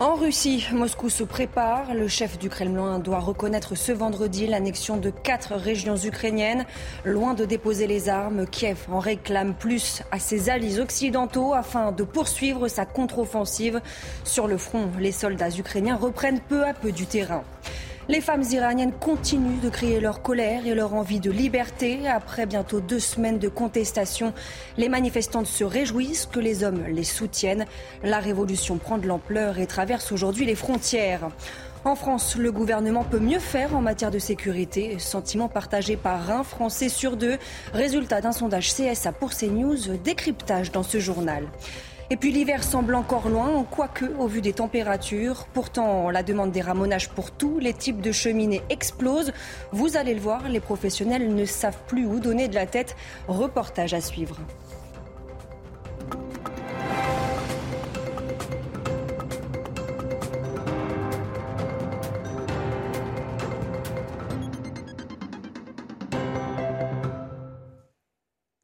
En 0.00 0.14
Russie, 0.14 0.64
Moscou 0.72 1.08
se 1.08 1.24
prépare. 1.24 1.92
Le 1.92 2.06
chef 2.06 2.38
du 2.38 2.48
Kremlin 2.48 3.00
doit 3.00 3.18
reconnaître 3.18 3.74
ce 3.74 3.90
vendredi 3.90 4.46
l'annexion 4.46 4.96
de 4.96 5.10
quatre 5.10 5.56
régions 5.56 5.96
ukrainiennes. 5.96 6.66
Loin 7.04 7.34
de 7.34 7.44
déposer 7.44 7.88
les 7.88 8.08
armes, 8.08 8.46
Kiev 8.46 8.86
en 8.92 9.00
réclame 9.00 9.54
plus 9.54 10.04
à 10.12 10.20
ses 10.20 10.50
alliés 10.50 10.78
occidentaux 10.78 11.52
afin 11.52 11.90
de 11.90 12.04
poursuivre 12.04 12.68
sa 12.68 12.86
contre-offensive. 12.86 13.80
Sur 14.22 14.46
le 14.46 14.56
front, 14.56 14.88
les 15.00 15.10
soldats 15.10 15.50
ukrainiens 15.50 15.96
reprennent 15.96 16.40
peu 16.48 16.64
à 16.64 16.74
peu 16.74 16.92
du 16.92 17.06
terrain. 17.06 17.42
Les 18.10 18.22
femmes 18.22 18.44
iraniennes 18.52 18.94
continuent 18.98 19.60
de 19.60 19.68
crier 19.68 20.00
leur 20.00 20.22
colère 20.22 20.66
et 20.66 20.74
leur 20.74 20.94
envie 20.94 21.20
de 21.20 21.30
liberté. 21.30 22.08
Après 22.08 22.46
bientôt 22.46 22.80
deux 22.80 23.00
semaines 23.00 23.38
de 23.38 23.48
contestation, 23.48 24.32
les 24.78 24.88
manifestantes 24.88 25.46
se 25.46 25.62
réjouissent 25.62 26.24
que 26.24 26.40
les 26.40 26.64
hommes 26.64 26.84
les 26.88 27.04
soutiennent. 27.04 27.66
La 28.02 28.18
révolution 28.18 28.78
prend 28.78 28.96
de 28.96 29.06
l'ampleur 29.06 29.58
et 29.58 29.66
traverse 29.66 30.10
aujourd'hui 30.10 30.46
les 30.46 30.54
frontières. 30.54 31.28
En 31.84 31.94
France, 31.96 32.36
le 32.36 32.50
gouvernement 32.50 33.04
peut 33.04 33.18
mieux 33.18 33.38
faire 33.38 33.76
en 33.76 33.82
matière 33.82 34.10
de 34.10 34.18
sécurité, 34.18 34.98
sentiment 34.98 35.48
partagé 35.48 35.98
par 35.98 36.30
un 36.30 36.44
Français 36.44 36.88
sur 36.88 37.18
deux. 37.18 37.36
Résultat 37.74 38.22
d'un 38.22 38.32
sondage 38.32 38.72
CSA 38.72 39.12
pour 39.12 39.30
CNews, 39.34 39.98
décryptage 40.02 40.72
dans 40.72 40.82
ce 40.82 40.98
journal. 40.98 41.44
Et 42.10 42.16
puis 42.16 42.32
l'hiver 42.32 42.64
semble 42.64 42.94
encore 42.94 43.28
loin, 43.28 43.66
quoique 43.70 44.06
au 44.18 44.26
vu 44.26 44.40
des 44.40 44.54
températures. 44.54 45.46
Pourtant, 45.52 46.08
la 46.08 46.22
demande 46.22 46.52
des 46.52 46.62
ramonages 46.62 47.10
pour 47.10 47.30
tous 47.30 47.58
les 47.58 47.74
types 47.74 48.00
de 48.00 48.12
cheminées 48.12 48.62
explose. 48.70 49.32
Vous 49.72 49.98
allez 49.98 50.14
le 50.14 50.20
voir, 50.20 50.48
les 50.48 50.60
professionnels 50.60 51.34
ne 51.34 51.44
savent 51.44 51.76
plus 51.86 52.06
où 52.06 52.18
donner 52.18 52.48
de 52.48 52.54
la 52.54 52.64
tête. 52.64 52.96
Reportage 53.28 53.92
à 53.92 54.00
suivre. 54.00 54.38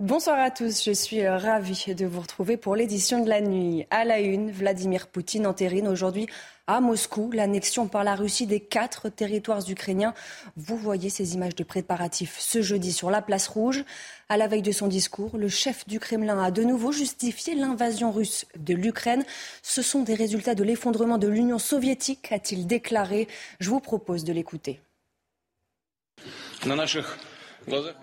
Bonsoir 0.05 0.39
à 0.39 0.51
tous, 0.51 0.85
je 0.85 0.91
suis 0.91 1.25
euh, 1.25 1.39
ravie 1.39 1.95
de 1.95 2.05
vous 2.05 2.21
retrouver 2.21 2.59
pour 2.59 2.77
l'édition 2.77 3.25
de 3.25 3.29
la 3.31 3.41
nuit. 3.41 3.87
À 3.89 4.05
la 4.05 4.21
une, 4.21 4.51
Vladimir 4.51 5.07
Poutine 5.07 5.47
entérine 5.47 5.89
aujourd'hui 5.89 6.27
à 6.67 6.83
Moscou 6.83 7.31
l'annexion 7.33 7.89
par 7.89 8.05
la 8.05 8.15
Russie 8.15 8.47
des 8.47 8.61
quatre 8.61 9.09
territoires 9.09 9.63
ukrainiens. 9.67 10.13
Vous 10.59 10.77
voyez 10.77 11.09
ces 11.09 11.33
images 11.33 11.55
de 11.55 11.65
préparatifs 11.65 12.37
ce 12.39 12.61
jeudi 12.61 12.93
sur 12.93 13.11
la 13.11 13.23
place 13.23 13.49
rouge. 13.49 13.83
À 14.29 14.37
la 14.37 14.47
veille 14.47 14.61
de 14.61 14.73
son 14.73 14.89
discours, 14.89 15.39
le 15.39 15.49
chef 15.49 15.89
du 15.89 15.99
Kremlin 15.99 16.39
a 16.39 16.51
de 16.51 16.65
nouveau 16.65 16.93
justifié 16.93 17.55
l'invasion 17.55 18.13
russe 18.13 18.45
de 18.59 18.75
l'Ukraine. 18.75 19.25
Ce 19.63 19.81
sont 19.81 20.03
des 20.03 20.15
résultats 20.15 20.55
de 20.55 20.65
l'effondrement 20.65 21.17
de 21.17 21.29
l'Union 21.29 21.59
soviétique, 21.59 22.31
a-t-il 22.31 22.67
déclaré. 22.67 23.27
Je 23.59 23.71
vous 23.71 23.81
propose 23.81 24.25
de 24.25 24.35
l'écouter. 24.35 24.83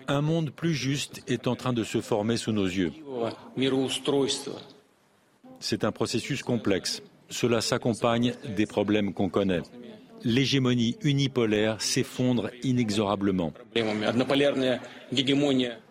Un 0.08 0.20
monde 0.20 0.50
plus 0.50 0.74
juste 0.74 1.22
est 1.26 1.46
en 1.46 1.56
train 1.56 1.72
de 1.72 1.84
se 1.84 2.00
former 2.00 2.36
sous 2.36 2.52
nos 2.52 2.66
yeux. 2.66 2.92
C'est 5.60 5.84
un 5.84 5.92
processus 5.92 6.42
complexe. 6.42 7.02
Cela 7.30 7.60
s'accompagne 7.60 8.34
des 8.56 8.66
problèmes 8.66 9.14
qu'on 9.14 9.28
connaît. 9.28 9.62
L'hégémonie 10.24 10.96
unipolaire 11.02 11.80
s'effondre 11.80 12.50
inexorablement. 12.62 13.52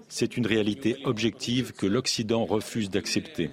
C'est 0.08 0.38
une 0.38 0.46
réalité 0.46 0.98
objective 1.06 1.72
que 1.72 1.86
l'Occident 1.86 2.46
refuse 2.46 2.90
d'accepter. 2.90 3.50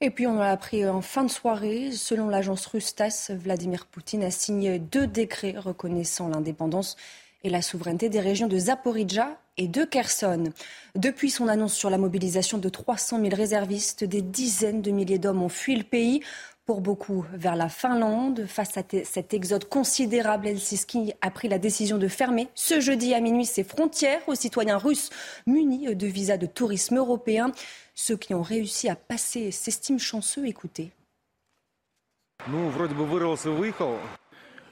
Et 0.00 0.10
puis 0.10 0.28
on 0.28 0.36
l'a 0.36 0.52
appris 0.52 0.86
en 0.86 1.00
fin 1.00 1.24
de 1.24 1.30
soirée, 1.30 1.90
selon 1.90 2.28
l'agence 2.28 2.66
russe 2.66 2.94
Vladimir 3.30 3.84
Poutine 3.86 4.22
a 4.22 4.30
signé 4.30 4.78
deux 4.78 5.08
décrets 5.08 5.56
reconnaissant 5.58 6.28
l'indépendance 6.28 6.96
et 7.42 7.50
la 7.50 7.62
souveraineté 7.62 8.08
des 8.08 8.20
régions 8.20 8.46
de 8.46 8.58
Zaporizhzhia 8.58 9.40
et 9.56 9.66
de 9.66 9.82
Kherson. 9.82 10.52
Depuis 10.94 11.30
son 11.30 11.48
annonce 11.48 11.74
sur 11.74 11.90
la 11.90 11.98
mobilisation 11.98 12.58
de 12.58 12.68
300 12.68 13.20
000 13.22 13.34
réservistes, 13.34 14.04
des 14.04 14.22
dizaines 14.22 14.82
de 14.82 14.92
milliers 14.92 15.18
d'hommes 15.18 15.42
ont 15.42 15.48
fui 15.48 15.74
le 15.74 15.82
pays 15.82 16.22
pour 16.64 16.80
beaucoup 16.80 17.24
vers 17.32 17.56
la 17.56 17.68
Finlande. 17.68 18.44
Face 18.46 18.76
à 18.76 18.82
cet 19.02 19.34
exode 19.34 19.64
considérable, 19.64 20.46
Helsinki 20.46 21.14
a 21.22 21.30
pris 21.30 21.48
la 21.48 21.58
décision 21.58 21.98
de 21.98 22.08
fermer 22.08 22.48
ce 22.54 22.78
jeudi 22.78 23.14
à 23.14 23.20
minuit 23.20 23.46
ses 23.46 23.64
frontières 23.64 24.20
aux 24.28 24.34
citoyens 24.34 24.76
russes 24.76 25.10
munis 25.46 25.96
de 25.96 26.06
visas 26.06 26.36
de 26.36 26.46
tourisme 26.46 26.98
européen. 26.98 27.52
Ceux 28.00 28.16
qui 28.16 28.32
ont 28.32 28.42
réussi 28.42 28.88
à 28.88 28.94
passer 28.94 29.50
s'estiment 29.50 29.98
chanceux. 29.98 30.46
Écoutez. 30.46 30.92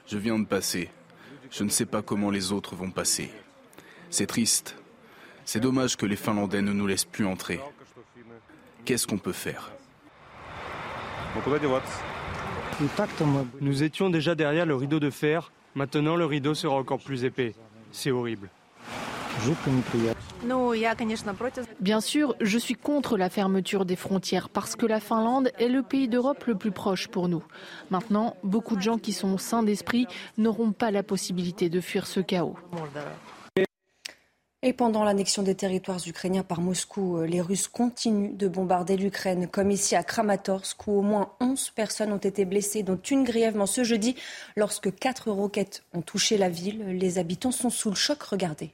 Je 0.07 0.17
viens 0.17 0.39
de 0.39 0.45
passer. 0.45 0.89
Je 1.51 1.65
ne 1.65 1.69
sais 1.69 1.85
pas 1.85 2.01
comment 2.01 2.31
les 2.31 2.53
autres 2.53 2.77
vont 2.77 2.89
passer. 2.89 3.29
C'est 4.09 4.27
triste. 4.27 4.77
C'est 5.43 5.59
dommage 5.59 5.97
que 5.97 6.05
les 6.05 6.15
Finlandais 6.15 6.61
ne 6.61 6.71
nous 6.71 6.87
laissent 6.87 7.03
plus 7.03 7.25
entrer. 7.25 7.59
Qu'est-ce 8.85 9.05
qu'on 9.05 9.17
peut 9.17 9.33
faire? 9.33 9.71
Nous 13.59 13.83
étions 13.83 14.09
déjà 14.09 14.35
derrière 14.35 14.65
le 14.65 14.75
rideau 14.75 15.01
de 15.01 15.09
fer. 15.09 15.51
Maintenant, 15.75 16.15
le 16.15 16.25
rideau 16.25 16.53
sera 16.53 16.75
encore 16.75 17.03
plus 17.03 17.25
épais. 17.25 17.55
C'est 17.91 18.11
horrible. 18.11 18.49
Bien 21.79 22.01
sûr, 22.01 22.35
je 22.41 22.57
suis 22.57 22.75
contre 22.75 23.17
la 23.17 23.29
fermeture 23.29 23.85
des 23.85 23.95
frontières 23.95 24.49
parce 24.49 24.75
que 24.75 24.85
la 24.85 24.99
Finlande 24.99 25.51
est 25.59 25.67
le 25.67 25.83
pays 25.83 26.07
d'Europe 26.07 26.45
le 26.45 26.55
plus 26.55 26.71
proche 26.71 27.07
pour 27.07 27.27
nous. 27.27 27.43
Maintenant, 27.89 28.35
beaucoup 28.43 28.75
de 28.75 28.81
gens 28.81 28.97
qui 28.97 29.13
sont 29.13 29.37
sains 29.37 29.63
d'esprit 29.63 30.07
n'auront 30.37 30.71
pas 30.71 30.91
la 30.91 31.03
possibilité 31.03 31.69
de 31.69 31.81
fuir 31.81 32.07
ce 32.07 32.19
chaos. 32.19 32.55
Et 34.63 34.73
pendant 34.73 35.03
l'annexion 35.03 35.43
des 35.43 35.55
territoires 35.55 35.99
ukrainiens 36.07 36.43
par 36.43 36.61
Moscou, 36.61 37.21
les 37.21 37.41
Russes 37.41 37.67
continuent 37.67 38.35
de 38.35 38.47
bombarder 38.47 38.97
l'Ukraine, 38.97 39.47
comme 39.47 39.69
ici 39.69 39.95
à 39.95 40.03
Kramatorsk, 40.03 40.87
où 40.87 40.99
au 40.99 41.03
moins 41.03 41.31
11 41.39 41.69
personnes 41.71 42.11
ont 42.11 42.17
été 42.17 42.43
blessées, 42.43 42.81
dont 42.81 42.97
une 42.97 43.23
grièvement 43.23 43.67
ce 43.67 43.83
jeudi, 43.83 44.15
lorsque 44.55 44.93
quatre 44.95 45.29
roquettes 45.29 45.83
ont 45.93 46.01
touché 46.01 46.37
la 46.37 46.49
ville. 46.49 46.83
Les 46.87 47.19
habitants 47.19 47.51
sont 47.51 47.69
sous 47.69 47.89
le 47.89 47.95
choc. 47.95 48.21
Regardez. 48.23 48.73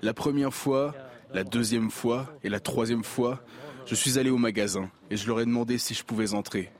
La 0.00 0.14
première 0.14 0.54
fois, 0.54 0.94
la 1.32 1.42
deuxième 1.42 1.90
fois 1.90 2.32
et 2.44 2.48
la 2.48 2.60
troisième 2.60 3.02
fois, 3.02 3.40
je 3.84 3.96
suis 3.96 4.16
allé 4.16 4.30
au 4.30 4.36
magasin 4.36 4.88
et 5.10 5.16
je 5.16 5.26
leur 5.26 5.40
ai 5.40 5.44
demandé 5.44 5.76
si 5.78 5.92
je 5.92 6.04
pouvais 6.04 6.34
entrer. 6.34 6.70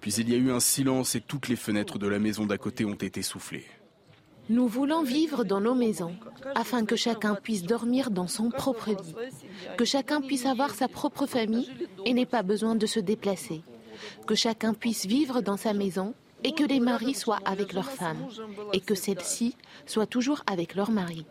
Puis 0.00 0.12
il 0.12 0.30
y 0.30 0.36
a 0.36 0.38
eu 0.38 0.52
un 0.52 0.60
silence 0.60 1.16
et 1.16 1.20
toutes 1.20 1.48
les 1.48 1.56
fenêtres 1.56 1.98
de 1.98 2.06
la 2.06 2.20
maison 2.20 2.46
d'à 2.46 2.58
côté 2.58 2.84
ont 2.84 2.94
été 2.94 3.22
soufflées. 3.22 3.66
Nous 4.48 4.68
voulons 4.68 5.02
vivre 5.02 5.42
dans 5.42 5.60
nos 5.60 5.74
maisons 5.74 6.14
afin 6.54 6.84
que 6.84 6.94
chacun 6.94 7.34
puisse 7.34 7.64
dormir 7.64 8.12
dans 8.12 8.28
son 8.28 8.50
propre 8.50 8.90
lit, 8.90 9.16
que 9.76 9.84
chacun 9.84 10.20
puisse 10.20 10.46
avoir 10.46 10.76
sa 10.76 10.86
propre 10.86 11.26
famille 11.26 11.68
et 12.06 12.14
n'ait 12.14 12.24
pas 12.24 12.44
besoin 12.44 12.76
de 12.76 12.86
se 12.86 13.00
déplacer, 13.00 13.64
que 14.28 14.36
chacun 14.36 14.74
puisse 14.74 15.06
vivre 15.06 15.40
dans 15.40 15.56
sa 15.56 15.72
maison 15.72 16.14
et 16.44 16.52
que 16.52 16.64
les 16.64 16.80
maris 16.80 17.14
soient 17.14 17.40
avec 17.44 17.72
leurs 17.72 17.90
femmes 17.90 18.28
et 18.72 18.80
que 18.80 18.94
celles-ci 18.94 19.56
soient 19.86 20.06
toujours 20.06 20.42
avec 20.46 20.74
leur 20.74 20.90
mari. 20.90 21.26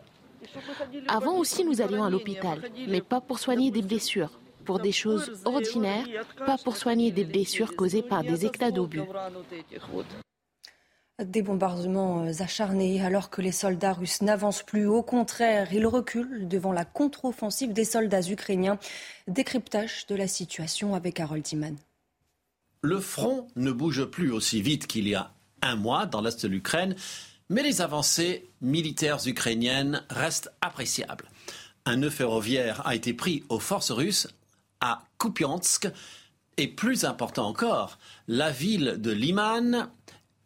Avant 1.08 1.36
aussi, 1.36 1.64
nous 1.64 1.80
allions 1.80 2.04
à 2.04 2.10
l'hôpital, 2.10 2.70
mais 2.88 3.00
pas 3.00 3.20
pour 3.20 3.38
soigner 3.38 3.70
des 3.70 3.82
blessures, 3.82 4.38
pour 4.64 4.78
des 4.80 4.92
choses 4.92 5.32
ordinaires, 5.44 6.06
pas 6.46 6.58
pour 6.58 6.76
soigner 6.76 7.10
des 7.10 7.24
blessures 7.24 7.74
causées 7.76 8.02
par 8.02 8.22
des 8.22 8.46
éclats 8.46 8.70
d'obus. 8.70 9.02
Des 11.24 11.42
bombardements 11.42 12.26
acharnés 12.38 13.02
alors 13.02 13.28
que 13.28 13.42
les 13.42 13.50
soldats 13.50 13.92
russes 13.92 14.22
n'avancent 14.22 14.62
plus. 14.62 14.86
Au 14.86 15.02
contraire, 15.02 15.72
ils 15.72 15.86
reculent 15.86 16.46
devant 16.46 16.70
la 16.70 16.84
contre-offensive 16.84 17.72
des 17.72 17.84
soldats 17.84 18.22
ukrainiens. 18.22 18.78
Décryptage 19.26 20.06
de 20.06 20.14
la 20.14 20.28
situation 20.28 20.94
avec 20.94 21.18
Harold 21.18 21.42
Timan. 21.42 21.76
Le 22.82 23.00
front 23.00 23.48
ne 23.56 23.72
bouge 23.72 24.04
plus 24.04 24.30
aussi 24.30 24.62
vite 24.62 24.86
qu'il 24.86 25.08
y 25.08 25.14
a 25.14 25.32
un 25.62 25.76
mois 25.76 26.06
dans 26.06 26.20
l'est 26.20 26.42
de 26.42 26.48
l'Ukraine, 26.48 26.94
mais 27.48 27.62
les 27.62 27.80
avancées 27.80 28.48
militaires 28.60 29.26
ukrainiennes 29.26 30.04
restent 30.10 30.52
appréciables. 30.60 31.28
Un 31.86 31.96
nœud 31.96 32.10
ferroviaire 32.10 32.86
a 32.86 32.94
été 32.94 33.14
pris 33.14 33.42
aux 33.48 33.58
forces 33.58 33.90
russes 33.90 34.28
à 34.80 35.02
Kupiansk 35.18 35.88
et 36.58 36.66
plus 36.66 37.04
important 37.04 37.46
encore, 37.46 37.98
la 38.26 38.50
ville 38.50 38.96
de 38.98 39.12
Liman 39.12 39.88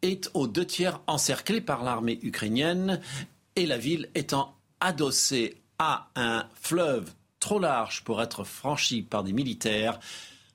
est 0.03 0.29
aux 0.33 0.47
deux 0.47 0.65
tiers 0.65 1.01
encerclée 1.07 1.61
par 1.61 1.83
l'armée 1.83 2.19
ukrainienne 2.21 3.01
et 3.55 3.65
la 3.65 3.77
ville 3.77 4.09
étant 4.13 4.55
adossée 4.79 5.57
à 5.79 6.09
un 6.15 6.45
fleuve 6.53 7.11
trop 7.39 7.59
large 7.59 8.03
pour 8.03 8.21
être 8.21 8.43
franchi 8.43 9.01
par 9.01 9.23
des 9.23 9.33
militaires, 9.33 9.99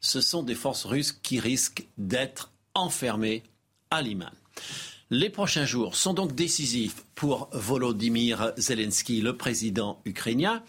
ce 0.01 0.21
sont 0.21 0.43
des 0.43 0.55
forces 0.55 0.85
russes 0.85 1.13
qui 1.13 1.41
risquent 1.41 1.87
d'être 1.97 2.53
enfermées 2.75 3.43
à 3.91 4.03
Liman. 4.03 4.31
Les 5.11 5.31
prochains 5.31 5.65
jours 5.65 5.97
sont 5.97 6.13
donc 6.13 6.35
décisifs 6.35 7.05
pour 7.15 7.49
Volodymyr 7.53 8.53
Zelensky, 8.59 9.23
le 9.23 9.37
président 9.37 10.01
ukrainien, 10.05 10.63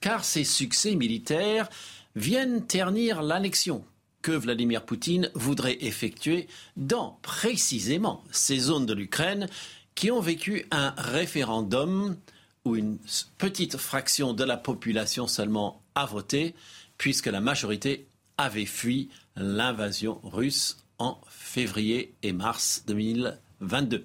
car 0.00 0.24
ses 0.24 0.44
succès 0.44 0.94
militaires 0.94 1.68
viennent 2.14 2.66
ternir 2.66 3.22
l'annexion 3.22 3.84
que 4.22 4.32
Vladimir 4.32 4.84
Poutine 4.84 5.30
voudrait 5.34 5.78
effectuer 5.80 6.46
dans 6.76 7.18
précisément 7.22 8.22
ces 8.30 8.58
zones 8.58 8.86
de 8.86 8.94
l'Ukraine 8.94 9.48
qui 9.94 10.10
ont 10.10 10.20
vécu 10.20 10.66
un 10.70 10.94
référendum 10.96 12.16
où 12.64 12.76
une 12.76 12.98
petite 13.38 13.76
fraction 13.76 14.34
de 14.34 14.44
la 14.44 14.56
population 14.56 15.26
seulement 15.26 15.82
a 15.94 16.04
voté, 16.04 16.54
puisque 16.98 17.26
la 17.26 17.40
majorité 17.40 18.06
avait 18.40 18.66
fui 18.66 19.10
l'invasion 19.36 20.18
russe 20.24 20.78
en 20.98 21.18
février 21.28 22.14
et 22.22 22.32
mars 22.32 22.84
2022. 22.86 24.04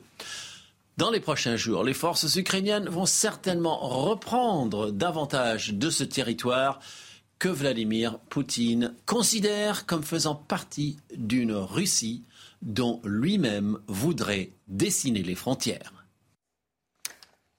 Dans 0.98 1.10
les 1.10 1.20
prochains 1.20 1.56
jours, 1.56 1.84
les 1.84 1.94
forces 1.94 2.36
ukrainiennes 2.36 2.90
vont 2.90 3.06
certainement 3.06 3.80
reprendre 3.80 4.92
davantage 4.92 5.74
de 5.74 5.90
ce 5.90 6.04
territoire 6.04 6.80
que 7.40 7.50
Vladimir 7.50 8.20
Poutine 8.30 8.94
considère 9.06 9.86
comme 9.86 10.04
faisant 10.04 10.36
partie 10.36 10.98
d'une 11.16 11.54
Russie 11.54 12.24
dont 12.62 13.02
lui-même 13.04 13.80
voudrait 13.88 14.52
dessiner 14.68 15.24
les 15.24 15.36
frontières. 15.36 15.94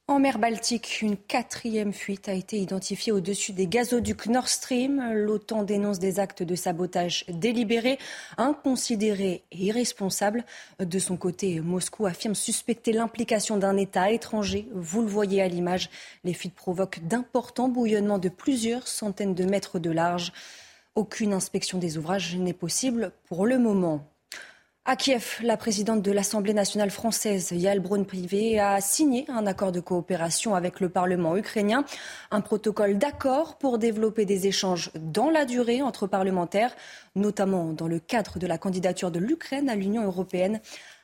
En 0.08 0.20
mer 0.20 0.38
Baltique, 0.38 1.02
une 1.02 1.16
quatrième 1.16 1.92
fuite 1.92 2.28
a 2.28 2.32
été 2.32 2.60
identifiée 2.60 3.10
au-dessus 3.10 3.52
des 3.52 3.66
gazoducs 3.66 4.26
Nord 4.26 4.46
Stream. 4.46 5.02
L'OTAN 5.12 5.64
dénonce 5.64 5.98
des 5.98 6.20
actes 6.20 6.44
de 6.44 6.54
sabotage 6.54 7.24
délibérés, 7.28 7.98
inconsidérés 8.36 9.42
et 9.50 9.64
irresponsables. 9.64 10.44
De 10.78 11.00
son 11.00 11.16
côté, 11.16 11.58
Moscou 11.58 12.06
affirme 12.06 12.36
suspecter 12.36 12.92
l'implication 12.92 13.56
d'un 13.56 13.76
État 13.76 14.12
étranger. 14.12 14.68
Vous 14.72 15.02
le 15.02 15.08
voyez 15.08 15.42
à 15.42 15.48
l'image, 15.48 15.90
les 16.22 16.34
fuites 16.34 16.54
provoquent 16.54 17.00
d'importants 17.04 17.68
bouillonnements 17.68 18.20
de 18.20 18.28
plusieurs 18.28 18.86
centaines 18.86 19.34
de 19.34 19.44
mètres 19.44 19.80
de 19.80 19.90
large. 19.90 20.32
Aucune 20.94 21.32
inspection 21.32 21.78
des 21.78 21.98
ouvrages 21.98 22.36
n'est 22.36 22.52
possible 22.52 23.10
pour 23.24 23.44
le 23.44 23.58
moment. 23.58 24.06
À 24.88 24.94
Kiev, 24.94 25.38
la 25.42 25.56
présidente 25.56 26.00
de 26.00 26.12
l'Assemblée 26.12 26.54
nationale 26.54 26.92
française, 26.92 27.50
Yael 27.50 27.80
Braun-Privé, 27.80 28.60
a 28.60 28.80
signé 28.80 29.24
un 29.28 29.44
accord 29.44 29.72
de 29.72 29.80
coopération 29.80 30.54
avec 30.54 30.78
le 30.78 30.88
Parlement 30.88 31.36
ukrainien, 31.36 31.84
un 32.30 32.40
protocole 32.40 32.96
d'accord 32.96 33.58
pour 33.58 33.78
développer 33.78 34.26
des 34.26 34.46
échanges 34.46 34.92
dans 34.94 35.28
la 35.28 35.44
durée 35.44 35.82
entre 35.82 36.06
parlementaires, 36.06 36.72
notamment 37.16 37.72
dans 37.72 37.88
le 37.88 37.98
cadre 37.98 38.38
de 38.38 38.46
la 38.46 38.58
candidature 38.58 39.10
de 39.10 39.18
l'Ukraine 39.18 39.68
à 39.68 39.74
l'Union 39.74 40.04
européenne. 40.04 40.60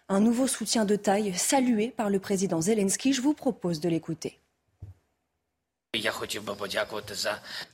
Un 0.08 0.20
nouveau 0.20 0.46
soutien 0.46 0.84
de 0.84 0.94
taille 0.94 1.34
salué 1.34 1.88
par 1.88 2.08
le 2.08 2.20
président 2.20 2.60
Zelensky. 2.60 3.12
Je 3.12 3.20
vous 3.20 3.34
propose 3.34 3.80
de 3.80 3.88
l'écouter. 3.88 4.38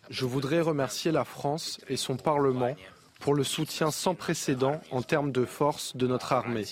Je 0.08 0.24
voudrais 0.24 0.60
remercier 0.62 1.12
la 1.12 1.24
France 1.26 1.78
et 1.86 1.98
son 1.98 2.16
Parlement 2.16 2.74
pour 3.18 3.34
le 3.34 3.44
soutien 3.44 3.90
sans 3.90 4.14
précédent 4.14 4.80
en 4.90 5.02
termes 5.02 5.32
de 5.32 5.44
force 5.44 5.96
de 5.96 6.06
notre 6.06 6.32
armée. 6.32 6.66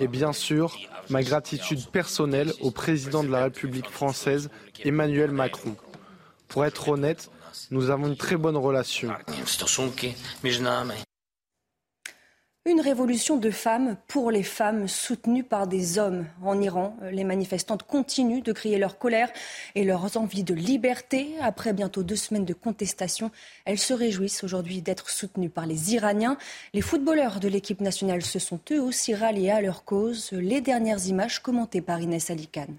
Et 0.00 0.08
bien 0.08 0.32
sûr, 0.32 0.76
ma 1.08 1.22
gratitude 1.22 1.86
personnelle 1.88 2.52
au 2.60 2.70
président 2.70 3.22
de 3.22 3.28
la 3.28 3.44
République 3.44 3.88
française, 3.88 4.50
Emmanuel 4.84 5.30
Macron. 5.30 5.76
Pour 6.48 6.64
être 6.64 6.88
honnête, 6.88 7.30
nous 7.70 7.90
avons 7.90 8.08
une 8.08 8.16
très 8.16 8.36
bonne 8.36 8.56
relation. 8.56 9.10
Une 12.66 12.80
révolution 12.80 13.36
de 13.36 13.50
femmes 13.50 13.98
pour 14.08 14.30
les 14.30 14.42
femmes 14.42 14.88
soutenue 14.88 15.44
par 15.44 15.66
des 15.66 15.98
hommes. 15.98 16.24
En 16.42 16.58
Iran, 16.62 16.96
les 17.12 17.22
manifestantes 17.22 17.82
continuent 17.82 18.42
de 18.42 18.52
crier 18.54 18.78
leur 18.78 18.96
colère 18.96 19.28
et 19.74 19.84
leurs 19.84 20.16
envies 20.16 20.44
de 20.44 20.54
liberté. 20.54 21.34
Après 21.42 21.74
bientôt 21.74 22.02
deux 22.02 22.16
semaines 22.16 22.46
de 22.46 22.54
contestation, 22.54 23.30
elles 23.66 23.78
se 23.78 23.92
réjouissent 23.92 24.44
aujourd'hui 24.44 24.80
d'être 24.80 25.10
soutenues 25.10 25.50
par 25.50 25.66
les 25.66 25.92
Iraniens. 25.92 26.38
Les 26.72 26.80
footballeurs 26.80 27.38
de 27.38 27.48
l'équipe 27.48 27.82
nationale 27.82 28.22
se 28.22 28.38
sont 28.38 28.60
eux 28.70 28.80
aussi 28.80 29.14
ralliés 29.14 29.50
à 29.50 29.60
leur 29.60 29.84
cause. 29.84 30.32
Les 30.32 30.62
dernières 30.62 31.06
images 31.06 31.40
commentées 31.40 31.82
par 31.82 32.00
Inès 32.00 32.30
Alicane. 32.30 32.76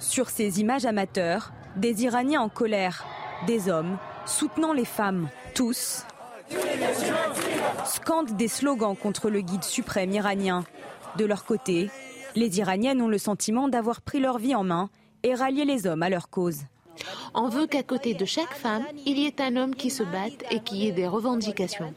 Sur 0.00 0.30
ces 0.30 0.60
images 0.60 0.84
amateurs, 0.84 1.52
des 1.76 2.02
Iraniens 2.02 2.40
en 2.40 2.48
colère, 2.48 3.06
des 3.46 3.68
hommes 3.68 3.98
soutenant 4.26 4.72
les 4.72 4.84
femmes, 4.84 5.28
tous 5.54 6.04
scandent 7.84 8.36
des 8.36 8.48
slogans 8.48 8.96
contre 8.96 9.30
le 9.30 9.40
guide 9.40 9.64
suprême 9.64 10.12
iranien. 10.12 10.64
De 11.16 11.24
leur 11.24 11.44
côté, 11.44 11.90
les 12.34 12.58
Iraniennes 12.58 13.02
ont 13.02 13.08
le 13.08 13.18
sentiment 13.18 13.68
d'avoir 13.68 14.00
pris 14.00 14.20
leur 14.20 14.38
vie 14.38 14.54
en 14.54 14.64
main 14.64 14.90
et 15.22 15.34
rallié 15.34 15.64
les 15.64 15.86
hommes 15.86 16.02
à 16.02 16.10
leur 16.10 16.30
cause. 16.30 16.60
On 17.34 17.48
veut 17.48 17.66
qu'à 17.66 17.82
côté 17.82 18.14
de 18.14 18.24
chaque 18.24 18.54
femme, 18.54 18.84
il 19.06 19.18
y 19.18 19.26
ait 19.26 19.40
un 19.40 19.56
homme 19.56 19.74
qui 19.74 19.90
se 19.90 20.02
batte 20.02 20.44
et 20.50 20.60
qui 20.60 20.86
ait 20.86 20.92
des 20.92 21.08
revendications. 21.08 21.94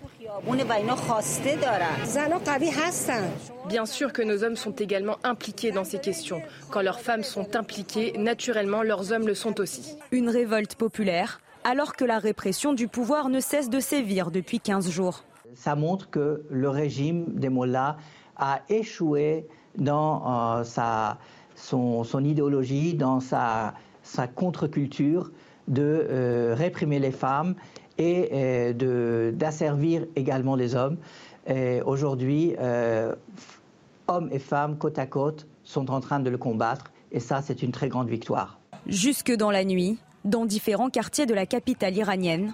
Bien 3.68 3.86
sûr 3.86 4.14
que 4.14 4.22
nos 4.22 4.44
hommes 4.44 4.56
sont 4.56 4.72
également 4.72 5.18
impliqués 5.24 5.72
dans 5.72 5.84
ces 5.84 6.00
questions. 6.00 6.42
Quand 6.72 6.82
leurs 6.82 7.02
femmes 7.02 7.24
sont 7.24 7.56
impliquées, 7.56 8.14
naturellement, 8.18 8.84
leurs 8.84 9.12
hommes 9.12 9.28
le 9.28 9.36
sont 9.36 9.60
aussi. 9.60 9.98
Une 10.12 10.30
révolte 10.30 10.76
populaire 10.76 11.40
alors 11.66 11.96
que 11.96 12.06
la 12.06 12.20
répression 12.20 12.74
du 12.74 12.88
pouvoir 12.88 13.28
ne 13.28 13.40
cesse 13.40 13.70
de 13.70 13.80
sévir 13.80 14.30
depuis 14.30 14.60
15 14.60 14.92
jours. 14.92 15.24
Ça 15.56 15.76
montre 15.76 16.10
que 16.10 16.44
le 16.50 16.70
régime 16.70 17.26
des 17.34 17.50
Mollahs 17.50 17.98
a 18.38 18.62
échoué 18.70 19.48
dans 19.78 20.60
euh, 20.60 20.64
sa, 20.64 21.18
son, 21.56 22.04
idéologie, 22.24 22.94
dans 22.94 23.20
sa, 23.20 23.74
sa 24.04 24.28
contre-culture 24.28 25.32
de 25.68 26.08
euh, 26.10 26.56
réprimer 26.58 27.00
les 27.00 27.12
femmes 27.12 27.56
et 27.98 28.30
euh, 28.34 29.32
d'asservir 29.32 30.06
également 30.16 30.56
les 30.56 30.76
hommes. 30.76 30.98
Aujourd'hui, 31.86 32.56
hommes 34.08 34.30
et 34.32 34.40
femmes 34.40 34.78
côte 34.78 34.98
à 34.98 35.06
côte 35.06 35.48
sont 35.64 35.92
en 35.92 36.00
train 36.00 36.20
de 36.20 36.30
le 36.32 36.40
combattre 36.40 36.92
et 37.12 37.20
ça, 37.20 37.42
c'est 37.44 37.62
une 37.62 37.72
très 37.72 37.88
grande 37.88 38.10
victoire. 38.10 38.60
Jusque 38.88 39.32
dans 39.32 39.52
la 39.52 39.64
nuit, 39.64 40.00
dans 40.26 40.46
différents 40.46 40.90
quartiers 40.90 41.26
de 41.26 41.34
la 41.34 41.46
capitale 41.46 41.96
iranienne. 41.96 42.54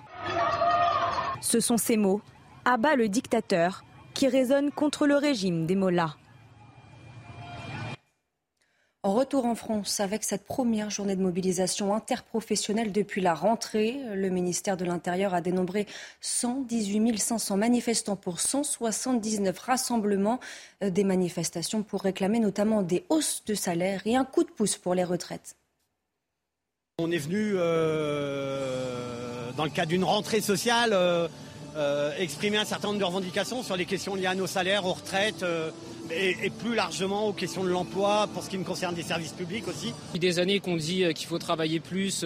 Ce 1.41 1.59
sont 1.59 1.77
ces 1.77 1.97
mots, 1.97 2.21
abat 2.65 2.95
le 2.95 3.09
dictateur, 3.09 3.83
qui 4.13 4.27
résonnent 4.27 4.71
contre 4.71 5.07
le 5.07 5.15
régime 5.15 5.65
des 5.65 5.75
mollahs. 5.75 6.15
En 9.03 9.13
retour 9.13 9.47
en 9.47 9.55
France, 9.55 9.99
avec 9.99 10.23
cette 10.23 10.45
première 10.45 10.91
journée 10.91 11.15
de 11.15 11.23
mobilisation 11.23 11.95
interprofessionnelle 11.95 12.91
depuis 12.91 13.19
la 13.19 13.33
rentrée, 13.33 13.99
le 14.13 14.29
ministère 14.29 14.77
de 14.77 14.85
l'Intérieur 14.85 15.33
a 15.33 15.41
dénombré 15.41 15.87
118 16.19 17.17
500 17.17 17.57
manifestants 17.57 18.15
pour 18.15 18.39
179 18.39 19.57
rassemblements, 19.57 20.39
euh, 20.83 20.91
des 20.91 21.03
manifestations 21.03 21.81
pour 21.81 22.03
réclamer 22.03 22.39
notamment 22.39 22.83
des 22.83 23.03
hausses 23.09 23.43
de 23.47 23.55
salaire 23.55 24.01
et 24.05 24.15
un 24.15 24.23
coup 24.23 24.43
de 24.43 24.51
pouce 24.51 24.77
pour 24.77 24.93
les 24.93 25.03
retraites. 25.03 25.55
On 26.99 27.09
est 27.09 27.17
venu, 27.17 27.53
euh, 27.55 29.51
dans 29.57 29.63
le 29.63 29.71
cadre 29.71 29.89
d'une 29.89 30.03
rentrée 30.03 30.41
sociale, 30.41 30.91
euh, 30.93 31.27
euh, 31.77 32.11
exprimer 32.17 32.57
un 32.57 32.65
certain 32.65 32.89
nombre 32.89 32.99
de 32.99 33.05
revendications 33.05 33.63
sur 33.63 33.77
les 33.77 33.85
questions 33.85 34.15
liées 34.15 34.25
à 34.25 34.35
nos 34.35 34.47
salaires, 34.47 34.85
aux 34.85 34.93
retraites 34.93 35.45
et, 36.09 36.49
plus 36.49 36.75
largement 36.75 37.27
aux 37.27 37.33
questions 37.33 37.63
de 37.63 37.69
l'emploi 37.69 38.27
pour 38.33 38.43
ce 38.43 38.49
qui 38.49 38.57
me 38.57 38.63
concerne 38.65 38.93
des 38.93 39.03
services 39.03 39.31
publics 39.31 39.67
aussi. 39.67 39.93
Depuis 40.07 40.19
des 40.19 40.39
années 40.39 40.59
qu'on 40.59 40.75
dit 40.75 41.05
qu'il 41.13 41.27
faut 41.27 41.37
travailler 41.37 41.79
plus, 41.79 42.25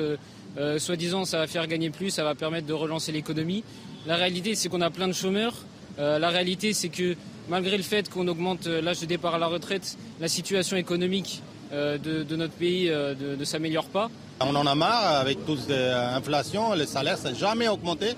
soi-disant 0.77 1.25
ça 1.25 1.37
va 1.37 1.47
faire 1.47 1.67
gagner 1.67 1.91
plus, 1.91 2.09
ça 2.09 2.23
va 2.23 2.33
permettre 2.33 2.65
de 2.65 2.73
relancer 2.73 3.11
l'économie. 3.11 3.63
La 4.07 4.15
réalité 4.15 4.55
c'est 4.55 4.69
qu'on 4.69 4.81
a 4.81 4.89
plein 4.89 5.07
de 5.07 5.13
chômeurs. 5.13 5.53
la 5.99 6.29
réalité 6.29 6.73
c'est 6.73 6.89
que 6.89 7.15
malgré 7.47 7.77
le 7.77 7.83
fait 7.83 8.09
qu'on 8.09 8.27
augmente 8.27 8.65
l'âge 8.65 9.01
de 9.01 9.05
départ 9.05 9.35
à 9.35 9.39
la 9.39 9.47
retraite, 9.47 9.97
la 10.19 10.27
situation 10.27 10.75
économique 10.77 11.43
de, 11.71 12.35
notre 12.35 12.53
pays 12.53 12.89
ne 12.89 13.45
s'améliore 13.45 13.85
pas. 13.85 14.09
On 14.41 14.55
en 14.55 14.65
a 14.65 14.75
marre 14.75 15.19
avec 15.19 15.45
toute 15.45 15.69
l'inflation, 15.69 16.73
le 16.73 16.85
salaire 16.85 17.17
s'est 17.17 17.35
jamais 17.35 17.67
augmenté. 17.67 18.15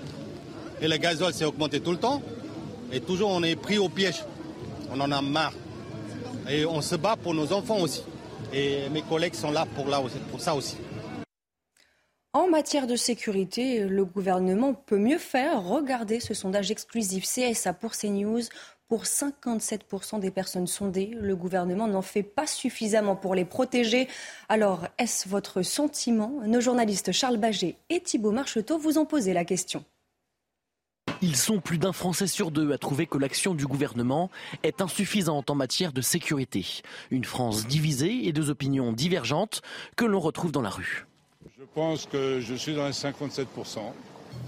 Et 0.80 0.88
le 0.88 0.96
gazole 0.96 1.32
s'est 1.32 1.44
augmenté 1.44 1.80
tout 1.80 1.92
le 1.92 1.98
temps. 1.98 2.22
Et 2.92 3.00
toujours 3.00 3.30
on 3.30 3.42
est 3.42 3.56
pris 3.56 3.78
au 3.78 3.88
piège. 3.88 4.24
On 4.92 5.00
en 5.00 5.10
a 5.10 5.20
marre. 5.20 5.54
Et 6.48 6.64
on 6.64 6.80
se 6.80 6.96
bat 6.96 7.16
pour 7.16 7.34
nos 7.34 7.52
enfants 7.52 7.80
aussi. 7.80 8.02
Et 8.52 8.88
mes 8.90 9.02
collègues 9.02 9.34
sont 9.34 9.50
là 9.50 9.66
pour, 9.74 9.88
là, 9.88 10.00
pour 10.30 10.40
ça 10.40 10.54
aussi. 10.54 10.76
En 12.32 12.48
matière 12.48 12.86
de 12.86 12.96
sécurité, 12.96 13.80
le 13.80 14.04
gouvernement 14.04 14.72
peut 14.72 14.98
mieux 14.98 15.18
faire. 15.18 15.62
Regardez 15.62 16.20
ce 16.20 16.34
sondage 16.34 16.70
exclusif 16.70 17.24
CSA 17.24 17.72
pour 17.72 17.92
CNews. 17.92 18.42
pour 18.88 19.04
57% 19.04 20.18
des 20.18 20.30
personnes 20.30 20.66
sondées. 20.66 21.10
Le 21.20 21.36
gouvernement 21.36 21.86
n'en 21.86 22.02
fait 22.02 22.22
pas 22.22 22.46
suffisamment 22.46 23.16
pour 23.16 23.34
les 23.34 23.44
protéger. 23.44 24.08
Alors, 24.48 24.86
est-ce 24.98 25.28
votre 25.28 25.62
sentiment? 25.62 26.32
Nos 26.46 26.60
journalistes 26.60 27.12
Charles 27.12 27.36
Baget 27.36 27.76
et 27.90 28.00
Thibault 28.00 28.32
Marcheteau 28.32 28.78
vous 28.78 28.98
ont 28.98 29.04
posé 29.04 29.34
la 29.34 29.44
question. 29.44 29.84
Ils 31.20 31.36
sont 31.36 31.58
plus 31.58 31.78
d'un 31.78 31.92
Français 31.92 32.28
sur 32.28 32.52
deux 32.52 32.72
à 32.72 32.78
trouver 32.78 33.06
que 33.06 33.18
l'action 33.18 33.54
du 33.54 33.66
gouvernement 33.66 34.30
est 34.62 34.80
insuffisante 34.80 35.50
en 35.50 35.56
matière 35.56 35.92
de 35.92 36.00
sécurité. 36.00 36.64
Une 37.10 37.24
France 37.24 37.66
divisée 37.66 38.28
et 38.28 38.32
deux 38.32 38.50
opinions 38.50 38.92
divergentes 38.92 39.60
que 39.96 40.04
l'on 40.04 40.20
retrouve 40.20 40.52
dans 40.52 40.62
la 40.62 40.70
rue. 40.70 41.06
Je 41.58 41.64
pense 41.74 42.06
que 42.06 42.38
je 42.40 42.54
suis 42.54 42.74
dans 42.74 42.86
les 42.86 42.92
57%. 42.92 43.46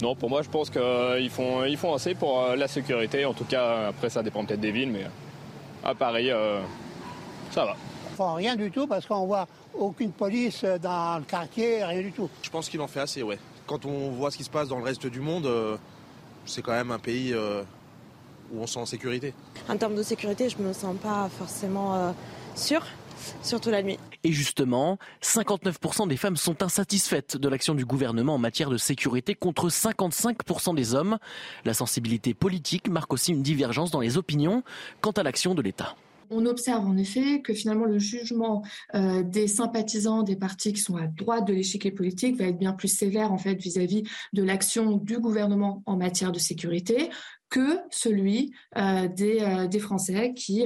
Non, 0.02 0.14
pour 0.14 0.30
moi, 0.30 0.42
je 0.42 0.48
pense 0.48 0.70
qu'ils 0.70 1.30
font, 1.30 1.64
ils 1.64 1.76
font 1.76 1.94
assez 1.94 2.14
pour 2.14 2.40
euh, 2.40 2.54
la 2.54 2.68
sécurité. 2.68 3.24
En 3.24 3.34
tout 3.34 3.44
cas, 3.44 3.88
après, 3.88 4.08
ça 4.08 4.22
dépend 4.22 4.44
peut-être 4.44 4.60
des 4.60 4.70
villes, 4.70 4.92
mais 4.92 5.06
à 5.82 5.94
Paris, 5.96 6.30
euh, 6.30 6.60
ça 7.50 7.64
va. 7.64 7.76
Enfin, 8.12 8.34
rien 8.34 8.54
du 8.54 8.70
tout, 8.70 8.86
parce 8.86 9.06
qu'on 9.06 9.26
voit 9.26 9.48
aucune 9.74 10.12
police 10.12 10.64
dans 10.64 11.18
le 11.18 11.24
quartier, 11.24 11.84
rien 11.84 12.02
du 12.02 12.12
tout. 12.12 12.30
Je 12.42 12.50
pense 12.50 12.68
qu'il 12.68 12.80
en 12.80 12.86
fait 12.86 13.00
assez, 13.00 13.24
ouais. 13.24 13.38
Quand 13.66 13.84
on 13.86 14.10
voit 14.10 14.30
ce 14.30 14.36
qui 14.36 14.44
se 14.44 14.50
passe 14.50 14.68
dans 14.68 14.78
le 14.78 14.84
reste 14.84 15.06
du 15.06 15.20
monde, 15.20 15.46
euh, 15.46 15.76
c'est 16.50 16.62
quand 16.62 16.72
même 16.72 16.90
un 16.90 16.98
pays 16.98 17.34
où 17.34 18.60
on 18.60 18.66
se 18.66 18.74
sent 18.74 18.80
en 18.80 18.86
sécurité. 18.86 19.32
En 19.68 19.76
termes 19.76 19.94
de 19.94 20.02
sécurité, 20.02 20.48
je 20.48 20.58
me 20.58 20.72
sens 20.72 20.96
pas 21.00 21.28
forcément 21.38 22.14
sûr, 22.56 22.84
surtout 23.42 23.70
la 23.70 23.82
nuit. 23.82 23.98
Et 24.24 24.32
justement, 24.32 24.98
59% 25.22 26.08
des 26.08 26.16
femmes 26.16 26.36
sont 26.36 26.62
insatisfaites 26.62 27.36
de 27.36 27.48
l'action 27.48 27.74
du 27.74 27.84
gouvernement 27.84 28.34
en 28.34 28.38
matière 28.38 28.68
de 28.68 28.76
sécurité 28.76 29.34
contre 29.34 29.68
55% 29.68 30.74
des 30.74 30.94
hommes. 30.94 31.18
La 31.64 31.74
sensibilité 31.74 32.34
politique 32.34 32.88
marque 32.88 33.12
aussi 33.12 33.32
une 33.32 33.42
divergence 33.42 33.90
dans 33.90 34.00
les 34.00 34.18
opinions 34.18 34.62
quant 35.00 35.12
à 35.12 35.22
l'action 35.22 35.54
de 35.54 35.62
l'État. 35.62 35.94
On 36.30 36.46
observe 36.46 36.86
en 36.86 36.96
effet 36.96 37.42
que 37.42 37.52
finalement 37.52 37.86
le 37.86 37.98
jugement 37.98 38.62
euh, 38.94 39.24
des 39.24 39.48
sympathisants 39.48 40.22
des 40.22 40.36
partis 40.36 40.72
qui 40.72 40.80
sont 40.80 40.96
à 40.96 41.08
droite 41.08 41.46
de 41.46 41.52
l'échiquier 41.52 41.90
politique 41.90 42.36
va 42.36 42.44
être 42.44 42.58
bien 42.58 42.72
plus 42.72 42.88
sévère 42.88 43.32
en 43.32 43.38
fait 43.38 43.54
vis-à-vis 43.54 44.04
de 44.32 44.42
l'action 44.44 44.96
du 44.96 45.18
gouvernement 45.18 45.82
en 45.86 45.96
matière 45.96 46.30
de 46.30 46.38
sécurité 46.38 47.10
que 47.48 47.80
celui 47.90 48.52
euh, 48.76 49.08
euh, 49.20 49.66
des, 49.66 49.80
Français 49.80 50.34
qui 50.34 50.64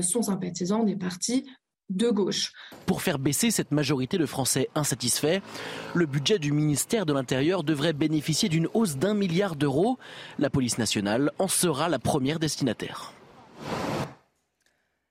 sont 0.00 0.22
sympathisants 0.22 0.82
des 0.82 0.96
partis 0.96 1.44
de 1.90 2.10
gauche. 2.10 2.52
Pour 2.86 3.02
faire 3.02 3.18
baisser 3.18 3.50
cette 3.50 3.70
majorité 3.70 4.18
de 4.18 4.26
Français 4.26 4.68
insatisfaits, 4.74 5.40
le 5.94 6.06
budget 6.06 6.38
du 6.38 6.52
ministère 6.52 7.06
de 7.06 7.12
l'Intérieur 7.12 7.62
devrait 7.62 7.92
bénéficier 7.92 8.48
d'une 8.48 8.68
hausse 8.74 8.96
d'un 8.96 9.14
milliard 9.14 9.54
d'euros. 9.54 9.98
La 10.38 10.50
police 10.50 10.78
nationale 10.78 11.30
en 11.38 11.48
sera 11.48 11.88
la 11.88 11.98
première 11.98 12.38
destinataire. 12.38 13.12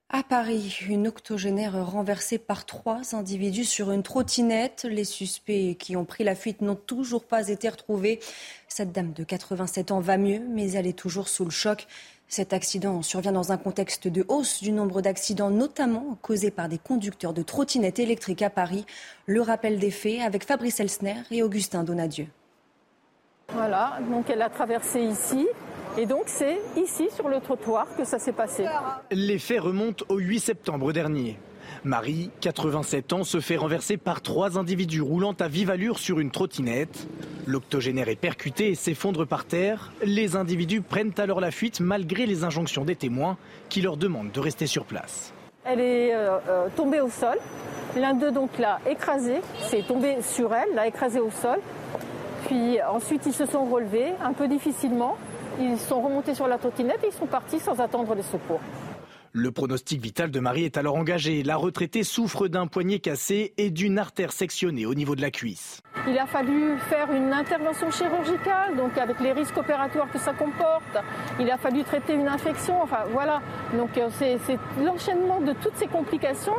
À 0.09 0.23
Paris, 0.23 0.85
une 0.87 1.05
octogénaire 1.05 1.85
renversée 1.85 2.37
par 2.37 2.65
trois 2.65 3.13
individus 3.13 3.65
sur 3.65 3.91
une 3.91 4.03
trottinette. 4.03 4.87
Les 4.89 5.03
suspects 5.03 5.75
qui 5.77 5.97
ont 5.97 6.05
pris 6.05 6.23
la 6.23 6.33
fuite 6.33 6.61
n'ont 6.61 6.77
toujours 6.77 7.25
pas 7.25 7.49
été 7.49 7.67
retrouvés. 7.67 8.21
Cette 8.69 8.93
dame 8.93 9.11
de 9.11 9.25
87 9.25 9.91
ans 9.91 9.99
va 9.99 10.17
mieux, 10.17 10.39
mais 10.39 10.71
elle 10.71 10.87
est 10.87 10.97
toujours 10.97 11.27
sous 11.27 11.43
le 11.43 11.51
choc. 11.51 11.87
Cet 12.29 12.53
accident 12.53 13.01
survient 13.01 13.33
dans 13.33 13.51
un 13.51 13.57
contexte 13.57 14.07
de 14.07 14.23
hausse 14.29 14.63
du 14.63 14.71
nombre 14.71 15.01
d'accidents, 15.01 15.49
notamment 15.49 16.17
causés 16.21 16.51
par 16.51 16.69
des 16.69 16.77
conducteurs 16.77 17.33
de 17.33 17.41
trottinettes 17.41 17.99
électriques 17.99 18.41
à 18.41 18.49
Paris. 18.49 18.85
Le 19.25 19.41
rappel 19.41 19.77
des 19.77 19.91
faits 19.91 20.21
avec 20.21 20.45
Fabrice 20.45 20.79
Elsner 20.79 21.23
et 21.31 21.43
Augustin 21.43 21.83
Donadieu. 21.83 22.27
Voilà, 23.49 23.99
donc 24.09 24.29
elle 24.29 24.41
a 24.41 24.49
traversé 24.49 25.01
ici. 25.01 25.47
Et 25.97 26.05
donc 26.05 26.23
c'est 26.27 26.59
ici 26.75 27.09
sur 27.15 27.27
le 27.27 27.39
trottoir 27.39 27.87
que 27.97 28.05
ça 28.05 28.19
s'est 28.19 28.31
passé. 28.31 28.65
Les 29.09 29.39
faits 29.39 29.61
remontent 29.61 30.05
au 30.09 30.17
8 30.17 30.39
septembre 30.39 30.93
dernier. 30.93 31.39
Marie, 31.83 32.29
87 32.41 33.13
ans, 33.13 33.23
se 33.23 33.39
fait 33.39 33.55
renverser 33.55 33.97
par 33.97 34.21
trois 34.21 34.59
individus 34.59 35.01
roulant 35.01 35.33
à 35.39 35.47
vive 35.47 35.71
allure 35.71 35.97
sur 35.97 36.19
une 36.19 36.29
trottinette. 36.29 37.07
L'octogénaire 37.47 38.09
est 38.09 38.15
percuté 38.15 38.69
et 38.69 38.75
s'effondre 38.75 39.25
par 39.25 39.45
terre. 39.45 39.91
Les 40.03 40.35
individus 40.35 40.81
prennent 40.81 41.13
alors 41.17 41.39
la 41.39 41.49
fuite 41.49 41.79
malgré 41.79 42.25
les 42.25 42.43
injonctions 42.43 42.85
des 42.85 42.95
témoins 42.95 43.37
qui 43.69 43.81
leur 43.81 43.97
demandent 43.97 44.31
de 44.31 44.39
rester 44.39 44.67
sur 44.67 44.85
place. 44.85 45.33
Elle 45.65 45.79
est 45.79 46.13
euh, 46.13 46.37
euh, 46.47 46.67
tombée 46.75 47.01
au 47.01 47.09
sol. 47.09 47.37
L'un 47.95 48.13
d'eux 48.13 48.31
donc 48.31 48.57
l'a 48.59 48.79
écrasée, 48.87 49.41
c'est 49.69 49.85
tombé 49.87 50.17
sur 50.21 50.53
elle, 50.53 50.75
l'a 50.75 50.87
écrasée 50.87 51.19
au 51.19 51.31
sol. 51.31 51.59
Puis 52.45 52.81
ensuite 52.83 53.25
ils 53.25 53.33
se 53.33 53.45
sont 53.45 53.65
relevés 53.65 54.13
un 54.23 54.33
peu 54.33 54.47
difficilement. 54.47 55.17
Ils 55.59 55.77
sont 55.77 56.01
remontés 56.01 56.35
sur 56.35 56.47
la 56.47 56.57
trottinette 56.57 57.03
et 57.03 57.07
ils 57.07 57.13
sont 57.13 57.25
partis 57.25 57.59
sans 57.59 57.79
attendre 57.79 58.13
les 58.15 58.23
secours. 58.23 58.61
Le 59.33 59.51
pronostic 59.51 60.01
vital 60.01 60.31
de 60.31 60.39
Marie 60.39 60.63
est 60.63 60.77
alors 60.77 60.95
engagé. 60.95 61.43
La 61.43 61.57
retraitée 61.57 62.03
souffre 62.03 62.47
d'un 62.47 62.65
poignet 62.65 62.99
cassé 62.99 63.53
et 63.57 63.69
d'une 63.69 63.99
artère 63.99 64.31
sectionnée 64.31 64.85
au 64.85 64.95
niveau 64.95 65.15
de 65.15 65.21
la 65.21 65.29
cuisse. 65.29 65.81
Il 66.07 66.17
a 66.17 66.25
fallu 66.25 66.77
faire 66.89 67.11
une 67.11 67.33
intervention 67.33 67.91
chirurgicale, 67.91 68.75
donc 68.77 68.97
avec 68.97 69.19
les 69.19 69.33
risques 69.33 69.57
opératoires 69.57 70.09
que 70.11 70.17
ça 70.17 70.33
comporte. 70.33 70.97
Il 71.39 71.51
a 71.51 71.57
fallu 71.57 71.83
traiter 71.83 72.13
une 72.13 72.27
infection. 72.27 72.81
Enfin 72.81 73.03
voilà. 73.11 73.41
Donc 73.77 73.97
euh, 73.97 74.09
c'est 74.17 74.39
l'enchaînement 74.83 75.41
de 75.41 75.53
toutes 75.53 75.75
ces 75.75 75.87
complications 75.87 76.57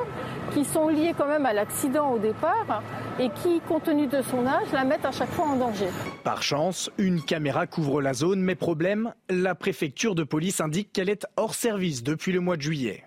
qui 0.52 0.64
sont 0.64 0.88
liées 0.88 1.14
quand 1.16 1.26
même 1.26 1.46
à 1.46 1.52
l'accident 1.52 2.12
au 2.12 2.18
départ 2.18 2.82
et 3.20 3.30
qui, 3.30 3.60
compte 3.66 3.84
tenu 3.84 4.06
de 4.06 4.22
son 4.22 4.46
âge, 4.46 4.68
la 4.72 4.84
mettent 4.84 5.04
à 5.04 5.12
chaque 5.12 5.30
fois 5.30 5.46
en 5.46 5.56
danger. 5.56 5.88
Par 6.24 6.42
chance, 6.42 6.90
une 6.98 7.22
caméra 7.22 7.66
couvre 7.66 8.00
la 8.00 8.14
zone, 8.14 8.40
mais 8.40 8.54
problème, 8.54 9.12
la 9.28 9.54
préfecture 9.54 10.14
de 10.14 10.22
police 10.22 10.60
indique 10.60 10.92
qu'elle 10.92 11.08
est 11.08 11.26
hors 11.36 11.54
service 11.54 12.02
depuis 12.02 12.32
le 12.32 12.40
mois 12.40 12.56
de 12.56 12.62
juillet. 12.62 13.04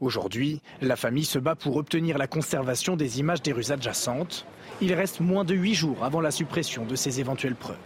Aujourd'hui, 0.00 0.60
la 0.80 0.96
famille 0.96 1.24
se 1.24 1.38
bat 1.38 1.54
pour 1.54 1.76
obtenir 1.76 2.18
la 2.18 2.26
conservation 2.26 2.96
des 2.96 3.18
images 3.18 3.42
des 3.42 3.52
rues 3.52 3.70
adjacentes. 3.70 4.46
Il 4.80 4.94
reste 4.94 5.20
moins 5.20 5.44
de 5.44 5.54
huit 5.54 5.74
jours 5.74 6.04
avant 6.04 6.20
la 6.20 6.30
suppression 6.30 6.84
de 6.84 6.96
ces 6.96 7.20
éventuelles 7.20 7.54
preuves. 7.54 7.76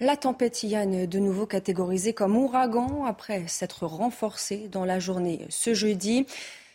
La 0.00 0.16
tempête 0.16 0.62
Yann, 0.62 1.06
de 1.06 1.18
nouveau 1.18 1.44
catégorisée 1.46 2.12
comme 2.12 2.36
ouragan 2.36 3.04
après 3.04 3.48
s'être 3.48 3.84
renforcée 3.84 4.68
dans 4.70 4.84
la 4.84 5.00
journée 5.00 5.44
ce 5.48 5.74
jeudi. 5.74 6.26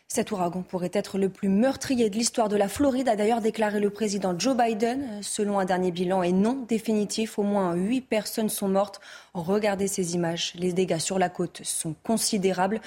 Cet 0.08 0.32
ouragan 0.32 0.62
pourrait 0.62 0.92
être 0.94 1.18
le 1.18 1.30
plus 1.30 1.50
meurtrier 1.50 2.10
de 2.10 2.16
l'histoire 2.16 2.50
de 2.50 2.56
la 2.56 2.68
Floride, 2.68 3.10
a 3.10 3.16
d'ailleurs 3.16 3.42
déclaré 3.42 3.80
le 3.80 3.90
président 3.90 4.38
Joe 4.38 4.56
Biden. 4.56 5.22
Selon 5.22 5.60
un 5.60 5.66
dernier 5.66 5.92
bilan 5.92 6.22
et 6.22 6.32
non 6.32 6.66
définitif, 6.68 7.40
au 7.40 7.44
moins 7.44 7.74
huit 7.74 8.02
personnes 8.02 8.50
sont 8.50 8.68
mortes. 8.68 9.02
Regardez 9.34 9.88
ces 9.88 10.14
images. 10.16 10.54
Les 10.56 10.72
dégâts 10.72 11.00
sur 11.00 11.18
la 11.18 11.30
côte 11.30 11.62
sont 11.64 11.96
considérables. 12.04 12.80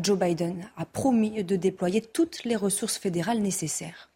Joe 0.00 0.18
Biden 0.18 0.68
a 0.76 0.84
promis 0.84 1.44
de 1.44 1.56
déployer 1.56 2.00
toutes 2.00 2.44
les 2.44 2.56
ressources 2.56 2.98
fédérales 2.98 3.40
nécessaires. 3.40 4.11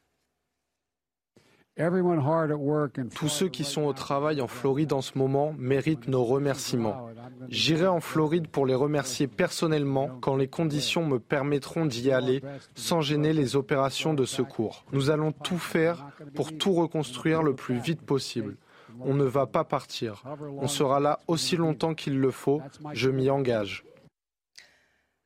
Tous 3.15 3.29
ceux 3.29 3.49
qui 3.49 3.65
sont 3.65 3.83
au 3.83 3.93
travail 3.93 4.41
en 4.41 4.47
Floride 4.47 4.95
en 4.95 5.03
ce 5.03 5.19
moment 5.19 5.55
méritent 5.59 6.09
nos 6.09 6.25
remerciements. 6.25 7.11
J'irai 7.51 7.87
en 7.87 8.01
Floride 8.01 8.49
pour 8.49 8.65
les 8.65 8.75
remercier 8.75 9.27
personnellement 9.27 10.09
quand 10.23 10.37
les 10.37 10.49
conditions 10.49 11.05
me 11.05 11.19
permettront 11.19 11.85
d'y 11.85 12.11
aller 12.11 12.41
sans 12.75 13.03
gêner 13.03 13.35
les 13.35 13.57
opérations 13.57 14.15
de 14.15 14.25
secours. 14.25 14.87
Nous 14.93 15.11
allons 15.11 15.33
tout 15.33 15.59
faire 15.59 16.07
pour 16.35 16.57
tout 16.57 16.73
reconstruire 16.73 17.43
le 17.43 17.55
plus 17.55 17.79
vite 17.79 18.01
possible. 18.01 18.57
On 19.01 19.13
ne 19.13 19.25
va 19.25 19.45
pas 19.45 19.65
partir. 19.65 20.25
On 20.57 20.69
sera 20.69 20.99
là 20.99 21.19
aussi 21.29 21.57
longtemps 21.57 21.93
qu'il 21.95 22.19
le 22.19 22.31
faut. 22.31 22.63
Je 22.95 23.11
m'y 23.11 23.29
engage. 23.29 23.85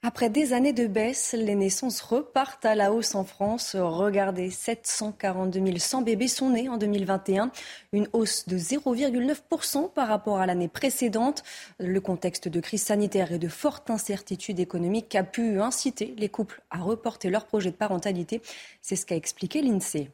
Après 0.03 0.31
des 0.31 0.55
années 0.55 0.73
de 0.73 0.87
baisse, 0.87 1.35
les 1.39 1.55
naissances 1.55 2.01
repartent 2.01 2.65
à 2.65 2.75
la 2.75 2.91
hausse 2.91 3.15
en 3.15 3.23
France. 3.23 3.77
Regardez, 3.79 4.49
742 4.49 5.79
100 5.79 6.01
bébés 6.01 6.27
sont 6.27 6.49
nés 6.49 6.71
en 6.71 6.79
2021, 6.79 7.51
une 7.93 8.09
hausse 8.15 8.49
de 8.49 8.57
0,9% 8.57 9.93
par 9.93 10.09
rapport 10.09 10.39
à 10.39 10.47
l'année 10.47 10.69
précédente. 10.69 11.43
Le 11.79 12.01
contexte 12.01 12.49
de 12.49 12.61
crise 12.61 12.85
sanitaire 12.85 13.31
et 13.31 13.39
de 13.39 13.49
forte 13.49 13.91
incertitude 13.91 14.59
économique 14.59 15.15
a 15.15 15.23
pu 15.23 15.61
inciter 15.61 16.15
les 16.17 16.31
couples 16.31 16.63
à 16.71 16.79
reporter 16.79 17.29
leur 17.29 17.45
projet 17.45 17.71
de 17.71 17.77
parentalité. 17.77 18.41
C'est 18.81 18.97
ce 18.97 19.05
qu'a 19.05 19.17
expliqué 19.17 19.61
l'INSEE. 19.61 20.09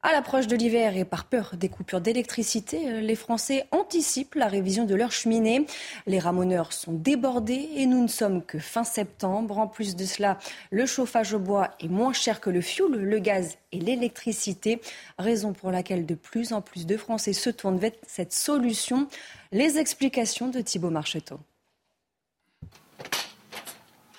À 0.00 0.12
l'approche 0.12 0.46
de 0.46 0.54
l'hiver 0.54 0.96
et 0.96 1.04
par 1.04 1.24
peur 1.24 1.56
des 1.56 1.68
coupures 1.68 2.00
d'électricité, 2.00 3.00
les 3.00 3.16
Français 3.16 3.66
anticipent 3.72 4.36
la 4.36 4.46
révision 4.46 4.84
de 4.84 4.94
leurs 4.94 5.10
cheminées. 5.10 5.66
Les 6.06 6.20
ramoneurs 6.20 6.72
sont 6.72 6.92
débordés 6.92 7.68
et 7.74 7.84
nous 7.86 8.00
ne 8.00 8.08
sommes 8.08 8.44
que 8.44 8.60
fin 8.60 8.84
septembre. 8.84 9.58
En 9.58 9.66
plus 9.66 9.96
de 9.96 10.04
cela, 10.04 10.38
le 10.70 10.86
chauffage 10.86 11.32
au 11.34 11.40
bois 11.40 11.70
est 11.80 11.88
moins 11.88 12.12
cher 12.12 12.40
que 12.40 12.48
le 12.48 12.60
fioul, 12.60 12.94
le 12.96 13.18
gaz 13.18 13.58
et 13.72 13.80
l'électricité, 13.80 14.80
raison 15.18 15.52
pour 15.52 15.72
laquelle 15.72 16.06
de 16.06 16.14
plus 16.14 16.52
en 16.52 16.60
plus 16.62 16.86
de 16.86 16.96
Français 16.96 17.32
se 17.32 17.50
tournent 17.50 17.78
vers 17.78 17.90
cette 18.06 18.32
solution. 18.32 19.08
Les 19.50 19.78
explications 19.78 20.46
de 20.46 20.60
Thibault 20.60 20.90
Marcheteau. 20.90 21.40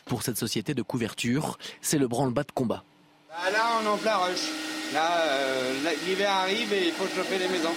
Pour 0.03 0.23
cette 0.23 0.37
société 0.37 0.73
de 0.73 0.81
couverture, 0.81 1.57
c'est 1.81 1.99
le 1.99 2.09
branle-bas 2.09 2.43
de 2.43 2.51
combat. 2.51 2.83
Bah 3.29 3.49
là, 3.53 3.79
on 3.79 3.85
est 3.85 3.87
en 3.87 3.97
plein 3.97 4.17
rush. 4.17 4.68
Là, 4.93 5.21
euh, 5.21 5.73
l'hiver 6.07 6.31
arrive 6.31 6.73
et 6.73 6.87
il 6.87 6.91
faut 6.93 7.05
chauffer 7.15 7.37
les 7.37 7.47
maisons. 7.47 7.69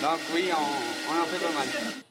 Donc 0.00 0.20
oui, 0.32 0.44
on, 0.52 1.12
on 1.12 1.22
en 1.22 1.24
fait 1.24 1.44
pas 1.44 1.52
mal. 1.52 1.66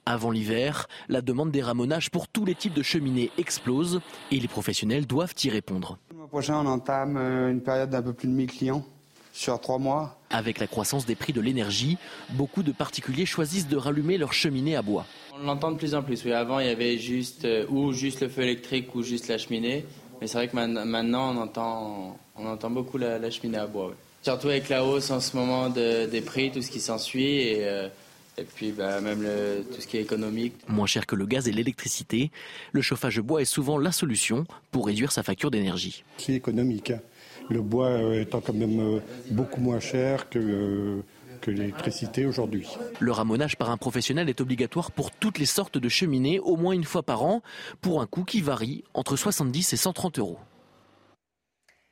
Avant 0.06 0.32
l'hiver, 0.32 0.88
la 1.08 1.22
demande 1.22 1.52
des 1.52 1.62
ramonages 1.62 2.10
pour 2.10 2.28
tous 2.28 2.44
les 2.44 2.56
types 2.56 2.74
de 2.74 2.84
cheminées 2.84 3.32
explose 3.38 4.02
et 4.32 4.40
les 4.40 4.48
professionnels 4.50 5.08
doivent 5.08 5.34
y 5.44 5.50
répondre. 5.50 5.98
Le 6.12 6.18
mois 6.18 6.28
prochain, 6.28 6.56
on 6.58 6.66
entame 6.66 7.16
euh, 7.18 7.50
une 7.52 7.62
période 7.62 7.90
d'un 7.90 8.02
peu 8.02 8.12
plus 8.14 8.28
de 8.28 8.34
1000 8.34 8.52
clients 8.52 8.86
sur 9.32 9.60
trois 9.62 9.78
mois. 9.78 10.20
Avec 10.30 10.60
la 10.60 10.68
croissance 10.68 11.06
des 11.06 11.16
prix 11.16 11.32
de 11.32 11.40
l'énergie, 11.40 11.98
beaucoup 12.32 12.64
de 12.64 12.74
particuliers 12.74 13.26
choisissent 13.26 13.70
de 13.70 13.78
rallumer 13.78 14.18
leur 14.18 14.34
cheminée 14.34 14.76
à 14.76 14.82
bois. 14.82 15.06
On 15.40 15.46
l'entend 15.46 15.72
de 15.72 15.78
plus 15.78 15.96
en 15.96 16.04
plus. 16.04 16.26
Oui, 16.26 16.34
avant, 16.34 16.60
il 16.60 16.68
y 16.68 16.70
avait 16.72 16.98
juste 16.98 17.46
euh, 17.46 17.66
ou 17.70 17.94
juste 17.94 18.20
le 18.22 18.28
feu 18.28 18.42
électrique 18.42 18.94
ou 18.96 19.04
juste 19.04 19.30
la 19.30 19.38
cheminée. 19.38 19.86
Mais 20.20 20.28
c'est 20.28 20.38
vrai 20.38 20.48
que 20.50 20.56
maintenant, 20.56 21.34
on 21.34 21.38
entend, 21.40 22.18
on 22.36 22.46
entend 22.48 22.70
beaucoup 22.72 22.98
la, 22.98 23.20
la 23.20 23.30
cheminée 23.32 23.60
à 23.60 23.68
bois. 23.68 23.88
oui. 23.90 23.94
Surtout 24.28 24.50
avec 24.50 24.68
la 24.68 24.84
hausse 24.84 25.10
en 25.10 25.22
ce 25.22 25.38
moment 25.38 25.70
de- 25.70 26.06
des 26.06 26.20
prix, 26.20 26.52
tout 26.52 26.62
ce 26.62 26.70
qui 26.70 26.82
s'ensuit, 26.82 27.38
et, 27.38 27.60
euh, 27.66 27.88
et 28.38 28.44
puis 28.44 28.74
bah, 28.74 29.00
même 29.00 29.22
le- 29.24 29.64
tout 29.74 29.80
ce 29.80 29.88
qui 29.88 29.96
est 29.96 30.02
économique. 30.02 30.54
Moins 30.68 30.86
cher 30.86 31.06
que 31.06 31.16
le 31.16 31.26
gaz 31.26 31.48
et 31.48 31.54
l'électricité, 31.54 32.30
le 32.74 32.82
chauffage 32.82 33.22
bois 33.22 33.42
est 33.42 33.46
souvent 33.46 33.78
la 33.78 33.94
solution 33.94 34.44
pour 34.72 34.88
réduire 34.88 35.14
sa 35.14 35.24
facture 35.24 35.50
d'énergie. 35.50 36.04
C'est 36.18 36.34
économique. 36.34 36.92
hein. 36.92 37.00
Le 37.50 37.62
bois 37.62 37.88
euh, 37.88 38.22
étant 38.22 38.42
quand 38.42 38.52
même 38.54 38.98
euh, 38.98 39.00
beaucoup 39.32 39.62
moins 39.62 39.80
cher 39.80 40.28
que, 40.30 40.40
euh, 40.40 40.98
que 41.40 41.50
l'électricité 41.50 42.26
aujourd'hui. 42.26 42.68
Le 43.00 43.14
ramonage 43.14 43.56
par 43.56 43.70
un 43.70 43.78
professionnel 43.78 44.28
est 44.28 44.42
obligatoire 44.42 44.92
pour 44.92 45.12
toutes 45.12 45.40
les 45.40 45.46
sortes 45.46 45.78
de 45.78 45.88
cheminées, 45.88 46.40
au 46.42 46.58
moins 46.58 46.74
une 46.74 46.84
fois 46.84 47.02
par 47.04 47.24
an, 47.24 47.42
pour 47.80 48.02
un 48.02 48.08
coût 48.08 48.26
qui 48.26 48.42
varie 48.42 48.84
entre 48.94 49.16
70 49.16 49.72
et 49.72 49.78
130 49.78 50.20
euros. 50.20 50.38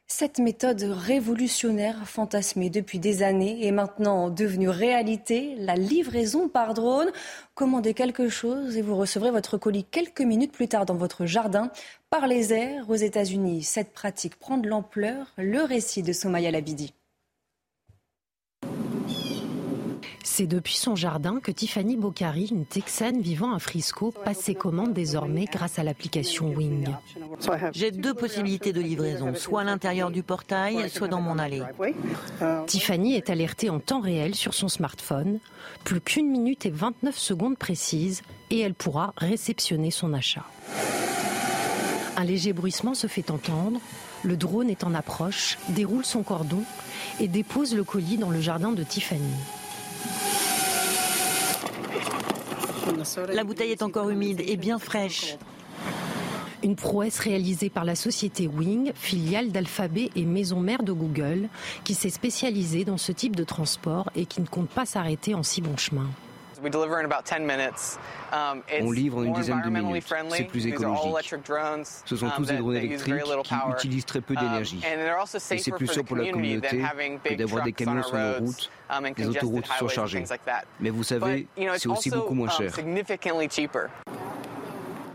Cette 0.08 0.38
méthode 0.38 0.84
révolutionnaire, 0.84 2.08
fantasmée 2.08 2.70
depuis 2.70 3.00
des 3.00 3.24
années, 3.24 3.66
est 3.66 3.72
maintenant 3.72 4.30
devenue 4.30 4.70
réalité. 4.70 5.56
La 5.58 5.76
livraison 5.76 6.48
par 6.48 6.76
drone. 6.76 7.12
Commandez 7.56 7.96
quelque 7.96 8.30
chose 8.30 8.78
et 8.78 8.84
vous 8.84 8.96
recevrez 8.96 9.32
votre 9.32 9.58
colis 9.58 9.84
quelques 9.84 10.22
minutes 10.22 10.52
plus 10.52 10.68
tard 10.68 10.86
dans 10.86 10.96
votre 10.96 11.26
jardin. 11.26 11.72
Par 12.12 12.28
les 12.28 12.54
airs, 12.54 12.88
aux 12.88 12.96
États-Unis, 12.96 13.64
cette 13.64 13.94
pratique 13.94 14.36
prend 14.36 14.58
de 14.58 14.70
l'ampleur. 14.70 15.34
Le 15.38 15.64
récit 15.64 16.04
de 16.04 16.14
Somaya 16.14 16.52
Labidi. 16.52 16.94
C'est 20.38 20.48
depuis 20.48 20.76
son 20.76 20.98
jardin 20.98 21.40
que 21.40 21.50
Tiffany 21.50 21.96
Boccari, 21.96 22.48
une 22.52 22.66
Texane 22.66 23.22
vivant 23.22 23.54
à 23.54 23.60
Frisco, 23.60 24.12
passe 24.12 24.40
ses 24.40 24.54
commandes 24.54 24.92
désormais 24.92 25.46
grâce 25.46 25.80
à 25.80 25.84
l'application 25.84 26.50
Wing. 26.50 26.90
J'ai 27.72 27.92
deux 27.92 28.14
possibilités 28.14 28.74
de 28.74 28.82
livraison, 28.82 29.34
soit 29.36 29.62
à 29.62 29.64
l'intérieur 29.64 30.12
du 30.12 30.24
portail, 30.24 30.90
soit 30.90 31.08
dans 31.08 31.22
mon 31.22 31.40
allée. 31.40 31.64
Tiffany 32.68 33.16
est 33.16 33.30
alertée 33.30 33.70
en 33.70 33.80
temps 33.80 34.02
réel 34.02 34.36
sur 34.36 34.54
son 34.54 34.68
smartphone. 34.68 35.40
Plus 35.86 36.02
qu'une 36.02 36.30
minute 36.30 36.66
et 36.66 36.70
29 36.70 37.18
secondes 37.18 37.58
précises 37.58 38.22
et 38.50 38.60
elle 38.60 38.74
pourra 38.74 39.14
réceptionner 39.16 39.90
son 39.90 40.12
achat. 40.12 40.44
Un 42.18 42.26
léger 42.26 42.52
bruissement 42.52 42.94
se 42.94 43.08
fait 43.08 43.32
entendre. 43.32 43.80
Le 44.24 44.36
drone 44.36 44.70
est 44.70 44.84
en 44.84 44.96
approche, 44.96 45.58
déroule 45.70 46.04
son 46.04 46.24
cordon 46.24 46.64
et 47.22 47.30
dépose 47.30 47.74
le 47.74 47.86
colis 47.86 48.18
dans 48.18 48.32
le 48.32 48.42
jardin 48.42 48.74
de 48.74 48.84
Tiffany. 48.84 49.22
La 53.34 53.44
bouteille 53.44 53.72
est 53.72 53.82
encore 53.82 54.10
humide 54.10 54.42
et 54.46 54.58
bien 54.58 54.80
fraîche. 54.80 55.38
Une 56.64 56.76
prouesse 56.76 57.20
réalisée 57.20 57.70
par 57.70 57.86
la 57.86 57.96
société 57.96 58.48
Wing, 58.48 58.92
filiale 58.96 59.52
d'Alphabet 59.52 60.10
et 60.16 60.26
maison 60.26 60.60
mère 60.60 60.84
de 60.84 60.94
Google, 60.94 61.48
qui 61.84 61.94
s'est 61.94 62.10
spécialisée 62.10 62.86
dans 62.86 62.98
ce 62.98 63.12
type 63.12 63.36
de 63.36 63.44
transport 63.44 64.10
et 64.16 64.26
qui 64.26 64.42
ne 64.42 64.48
compte 64.48 64.70
pas 64.70 64.86
s'arrêter 64.86 65.36
en 65.36 65.44
si 65.44 65.62
bon 65.62 65.78
chemin. 65.78 66.10
On 68.82 68.92
livre 68.92 69.18
en 69.20 69.24
une 69.24 69.34
dizaine 69.34 69.62
de 69.62 69.70
minutes. 69.70 70.06
C'est 70.30 70.44
plus 70.44 70.68
écologique. 70.68 71.36
Ce 72.06 72.16
sont 72.16 72.30
tous 72.36 72.46
des 72.46 72.58
drones 72.58 72.76
électriques 72.76 73.24
qui 73.44 73.56
utilisent 73.72 74.06
très 74.06 74.22
peu 74.22 74.36
d'énergie. 74.36 74.82
Et 75.52 75.58
c'est 75.58 75.72
plus 75.72 75.88
sûr 75.88 76.04
pour 76.04 76.16
la 76.16 76.32
communauté 76.32 76.82
que 77.24 77.34
d'avoir 77.34 77.64
des 77.64 77.74
camions 77.74 78.04
sur 78.04 78.18
nos 78.18 78.34
routes, 78.40 78.72
des 79.16 79.28
autoroutes 79.28 79.68
surchargées. 79.78 80.24
Mais 80.80 80.90
vous 80.90 81.04
savez, 81.04 81.48
c'est 81.78 81.90
aussi 81.90 82.10
beaucoup 82.10 82.34
moins 82.34 82.50
cher. 82.50 82.72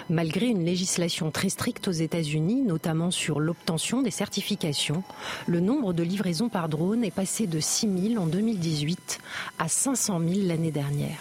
Malgré 0.09 0.46
une 0.46 0.64
législation 0.64 1.31
très 1.31 1.50
stricte 1.50 1.87
aux 1.87 1.92
États-Unis, 1.92 2.62
notamment 2.62 3.12
sur 3.12 3.38
l'obtention 3.38 4.03
des 4.03 4.11
certifications, 4.11 5.05
le 5.46 5.61
nombre 5.61 5.92
de 5.92 6.03
livraisons 6.03 6.48
par 6.48 6.68
drone 6.68 7.05
est 7.05 7.12
passé 7.12 7.46
de 7.46 7.61
6 7.61 8.14
000 8.14 8.20
en 8.20 8.26
2018 8.26 9.20
à 9.61 9.68
500 9.68 10.18
000 10.18 10.48
l'année 10.48 10.72
dernière. 10.72 11.20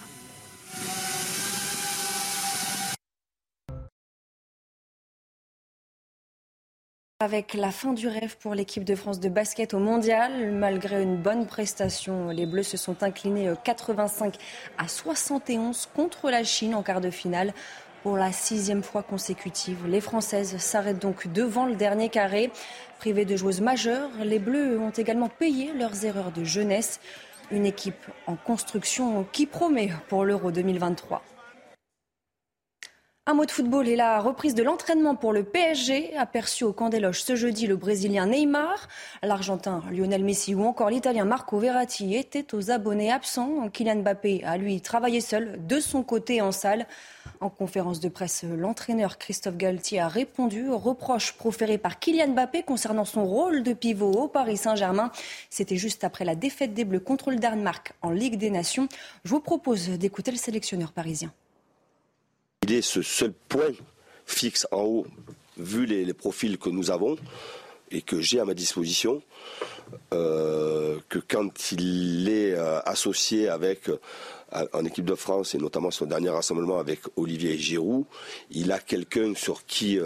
Avec 7.21 7.53
la 7.53 7.71
fin 7.71 7.91
du 7.91 8.07
rêve 8.07 8.37
pour 8.37 8.55
l'équipe 8.55 8.85
de 8.85 8.95
France 8.95 9.19
de 9.19 9.27
basket 9.27 9.73
au 9.73 9.79
mondial, 9.79 10.53
malgré 10.53 11.03
une 11.03 11.17
bonne 11.17 11.47
prestation, 11.47 12.29
les 12.29 12.45
Bleus 12.45 12.63
se 12.63 12.77
sont 12.77 13.03
inclinés 13.03 13.51
85 13.61 14.35
à 14.77 14.87
71 14.87 15.89
contre 15.93 16.29
la 16.29 16.45
Chine 16.45 16.73
en 16.73 16.81
quart 16.81 17.01
de 17.01 17.09
finale. 17.09 17.53
Pour 18.03 18.15
la 18.15 18.31
sixième 18.31 18.83
fois 18.83 19.03
consécutive, 19.03 19.85
les 19.85 19.99
Françaises 19.99 20.55
s'arrêtent 20.59 21.01
donc 21.01 21.27
devant 21.27 21.65
le 21.65 21.75
dernier 21.75 22.07
carré. 22.07 22.51
Privées 22.99 23.25
de 23.25 23.35
joueuses 23.35 23.59
majeures, 23.59 24.11
les 24.23 24.39
Bleus 24.39 24.79
ont 24.79 24.91
également 24.91 25.27
payé 25.27 25.73
leurs 25.73 26.05
erreurs 26.05 26.31
de 26.31 26.45
jeunesse. 26.45 27.01
Une 27.51 27.65
équipe 27.65 28.05
en 28.27 28.35
construction 28.35 29.25
qui 29.31 29.45
promet 29.47 29.91
pour 30.07 30.23
l'Euro 30.23 30.51
2023. 30.51 31.23
Un 33.29 33.35
mot 33.35 33.45
de 33.45 33.51
football 33.51 33.87
et 33.87 33.95
la 33.95 34.21
reprise 34.21 34.55
de 34.55 34.63
l'entraînement 34.63 35.13
pour 35.13 35.33
le 35.33 35.43
PSG, 35.43 36.17
aperçu 36.17 36.63
au 36.63 36.73
camp 36.73 36.89
des 36.89 36.99
loges 36.99 37.21
ce 37.21 37.35
jeudi 37.35 37.67
le 37.67 37.75
Brésilien 37.75 38.25
Neymar, 38.25 38.87
l'Argentin 39.21 39.83
Lionel 39.91 40.23
Messi 40.23 40.55
ou 40.55 40.63
encore 40.63 40.89
l'Italien 40.89 41.25
Marco 41.25 41.59
Verratti 41.59 42.15
étaient 42.15 42.55
aux 42.55 42.71
abonnés 42.71 43.11
absents. 43.11 43.69
Kylian 43.69 43.97
Mbappé 43.97 44.43
a 44.43 44.57
lui 44.57 44.81
travaillé 44.81 45.21
seul 45.21 45.59
de 45.67 45.79
son 45.79 46.01
côté 46.01 46.41
en 46.41 46.51
salle. 46.51 46.87
En 47.39 47.51
conférence 47.51 47.99
de 47.99 48.09
presse, 48.09 48.45
l'entraîneur 48.45 49.19
Christophe 49.19 49.57
Galtier 49.57 49.99
a 49.99 50.07
répondu 50.07 50.67
aux 50.67 50.79
reproches 50.79 51.33
proférés 51.33 51.77
par 51.77 51.99
Kylian 51.99 52.29
Mbappé 52.29 52.63
concernant 52.63 53.05
son 53.05 53.25
rôle 53.25 53.61
de 53.61 53.73
pivot 53.73 54.11
au 54.11 54.27
Paris 54.27 54.57
Saint-Germain. 54.57 55.11
C'était 55.51 55.77
juste 55.77 56.03
après 56.03 56.25
la 56.25 56.33
défaite 56.33 56.73
des 56.73 56.83
Bleus 56.83 56.99
contre 56.99 57.29
le 57.29 57.37
Danemark 57.37 57.93
en 58.01 58.09
Ligue 58.09 58.39
des 58.39 58.49
Nations. 58.49 58.89
Je 59.23 59.29
vous 59.29 59.39
propose 59.39 59.87
d'écouter 59.87 60.31
le 60.31 60.37
sélectionneur 60.37 60.91
parisien. 60.93 61.31
Est 62.69 62.83
ce 62.83 63.01
seul 63.01 63.33
point 63.47 63.71
fixe 64.27 64.67
en 64.71 64.83
haut, 64.83 65.07
vu 65.57 65.87
les, 65.87 66.13
profils 66.13 66.59
que 66.59 66.69
nous 66.69 66.91
avons 66.91 67.17
et 67.89 68.03
que 68.03 68.21
j'ai 68.21 68.39
à 68.39 68.45
ma 68.45 68.53
disposition, 68.53 69.23
euh, 70.13 70.99
que 71.09 71.17
quand 71.17 71.71
il 71.71 72.29
est 72.29 72.53
euh, 72.53 72.79
associé 72.81 73.49
avec 73.49 73.89
euh, 73.89 73.97
en 74.73 74.85
équipe 74.85 75.05
de 75.05 75.15
France 75.15 75.55
et 75.55 75.57
notamment 75.57 75.89
son 75.89 76.05
dernier 76.05 76.29
rassemblement 76.29 76.77
avec 76.77 76.99
Olivier 77.15 77.57
Giroud, 77.57 78.05
il 78.51 78.71
a 78.71 78.77
quelqu'un 78.77 79.33
sur 79.33 79.65
qui 79.65 79.97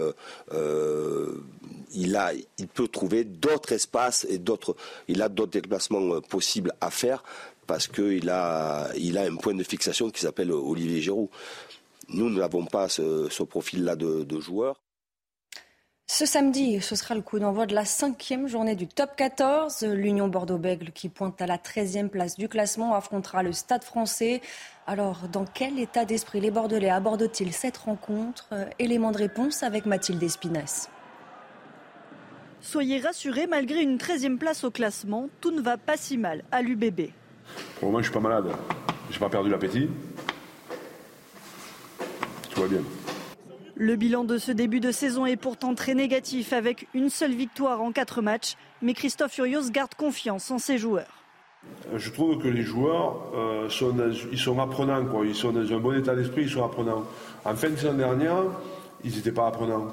il 1.92 2.16
a, 2.16 2.32
il 2.56 2.68
peut 2.68 2.88
trouver 2.88 3.24
d'autres 3.24 3.72
espaces 3.72 4.26
et 4.30 4.38
d'autres, 4.38 4.74
il 5.06 5.20
a 5.20 5.28
d'autres 5.28 5.52
déplacements 5.52 6.22
possibles 6.22 6.72
à 6.80 6.90
faire 6.90 7.22
parce 7.66 7.88
qu'il 7.88 8.30
a, 8.30 8.88
il 8.96 9.18
a 9.18 9.22
un 9.22 9.36
point 9.36 9.54
de 9.54 9.62
fixation 9.62 10.08
qui 10.08 10.20
s'appelle 10.22 10.50
Olivier 10.50 11.02
Giroud. 11.02 11.28
Nous, 12.08 12.28
nous 12.30 12.38
n'avons 12.38 12.64
pas 12.64 12.88
ce, 12.88 13.28
ce 13.30 13.42
profil-là 13.42 13.96
de, 13.96 14.24
de 14.24 14.40
joueur. 14.40 14.80
Ce 16.06 16.26
samedi, 16.26 16.82
ce 16.82 16.96
sera 16.96 17.14
le 17.14 17.22
coup 17.22 17.38
d'envoi 17.38 17.64
de 17.64 17.74
la 17.74 17.86
cinquième 17.86 18.46
journée 18.46 18.76
du 18.76 18.86
top 18.86 19.16
14. 19.16 19.84
L'Union 19.84 20.28
Bordeaux-Bègles, 20.28 20.92
qui 20.92 21.08
pointe 21.08 21.40
à 21.40 21.46
la 21.46 21.56
13e 21.56 22.08
place 22.08 22.36
du 22.36 22.46
classement, 22.46 22.94
affrontera 22.94 23.42
le 23.42 23.52
Stade 23.52 23.82
français. 23.84 24.42
Alors, 24.86 25.28
dans 25.32 25.46
quel 25.46 25.78
état 25.78 26.04
d'esprit 26.04 26.40
les 26.40 26.50
Bordelais 26.50 26.90
abordent-ils 26.90 27.54
cette 27.54 27.78
rencontre? 27.78 28.54
Élément 28.78 29.12
de 29.12 29.18
réponse 29.18 29.62
avec 29.62 29.86
Mathilde 29.86 30.22
Espinasse. 30.22 30.90
Soyez 32.60 33.00
rassurés, 33.00 33.46
malgré 33.46 33.80
une 33.80 33.96
13e 33.96 34.36
place 34.36 34.62
au 34.64 34.70
classement, 34.70 35.28
tout 35.40 35.52
ne 35.52 35.62
va 35.62 35.78
pas 35.78 35.96
si 35.96 36.18
mal 36.18 36.44
à 36.52 36.60
l'UBB. 36.60 37.10
Pour 37.76 37.82
le 37.82 37.86
moment, 37.86 37.98
je 37.98 38.04
suis 38.04 38.12
pas 38.12 38.20
malade. 38.20 38.46
J'ai 39.10 39.18
pas 39.18 39.30
perdu 39.30 39.48
l'appétit. 39.50 39.88
Tout 42.54 42.62
va 42.62 42.68
bien. 42.68 42.82
Le 43.76 43.96
bilan 43.96 44.24
de 44.24 44.38
ce 44.38 44.52
début 44.52 44.78
de 44.80 44.92
saison 44.92 45.26
est 45.26 45.36
pourtant 45.36 45.74
très 45.74 45.94
négatif 45.94 46.52
avec 46.52 46.86
une 46.94 47.10
seule 47.10 47.32
victoire 47.34 47.82
en 47.82 47.90
quatre 47.90 48.22
matchs, 48.22 48.54
mais 48.82 48.94
Christophe 48.94 49.32
Furios 49.32 49.70
garde 49.70 49.94
confiance 49.94 50.50
en 50.50 50.58
ses 50.58 50.78
joueurs. 50.78 51.08
Je 51.96 52.10
trouve 52.10 52.38
que 52.38 52.46
les 52.46 52.62
joueurs 52.62 53.16
euh, 53.34 53.68
sont, 53.70 53.90
dans- 53.90 54.12
ils 54.30 54.38
sont 54.38 54.60
apprenants, 54.60 55.04
quoi. 55.06 55.24
ils 55.26 55.34
sont 55.34 55.50
dans 55.50 55.72
un 55.72 55.78
bon 55.78 55.94
état 55.98 56.14
d'esprit, 56.14 56.42
ils 56.42 56.50
sont 56.50 56.64
apprenants. 56.64 57.04
En 57.44 57.54
fin 57.56 57.70
de 57.70 57.76
saison 57.76 57.94
dernière, 57.94 58.36
ils 59.02 59.14
n'étaient 59.16 59.32
pas 59.32 59.46
apprenants, 59.48 59.88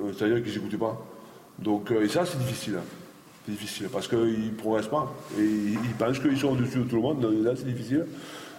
Euh, 0.00 0.12
c'est-à-dire 0.16 0.42
qu'ils 0.42 0.54
n'écoutaient 0.54 0.76
pas. 0.78 0.96
Donc, 1.58 1.90
euh, 1.90 2.04
et 2.04 2.08
ça, 2.08 2.24
c'est 2.26 2.38
difficile. 2.38 2.76
hein. 2.78 2.84
C'est 3.46 3.52
difficile 3.52 3.88
parce 3.92 4.06
qu'ils 4.06 4.46
ne 4.46 4.50
progressent 4.50 4.88
pas. 4.90 5.12
Et 5.38 5.42
ils, 5.42 5.72
ils 5.74 5.94
pensent 5.98 6.18
qu'ils 6.18 6.36
sont 6.38 6.48
au-dessus 6.52 6.78
de 6.78 6.84
tout 6.84 6.96
le 6.96 7.02
monde, 7.02 7.20
donc 7.20 7.32
là, 7.42 7.52
c'est 7.56 7.64
difficile. 7.66 8.06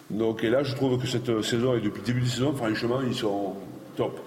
Donc, 0.09 0.43
et 0.43 0.49
là, 0.49 0.63
je 0.63 0.73
trouve 0.75 0.99
que 0.99 1.07
cette 1.07 1.41
saison, 1.41 1.75
et 1.75 1.81
depuis 1.81 1.99
le 1.99 2.05
début 2.05 2.21
de 2.21 2.25
saison, 2.27 2.53
franchement, 2.53 2.99
ils 3.01 3.15
sont 3.15 3.55
top. 3.95 4.19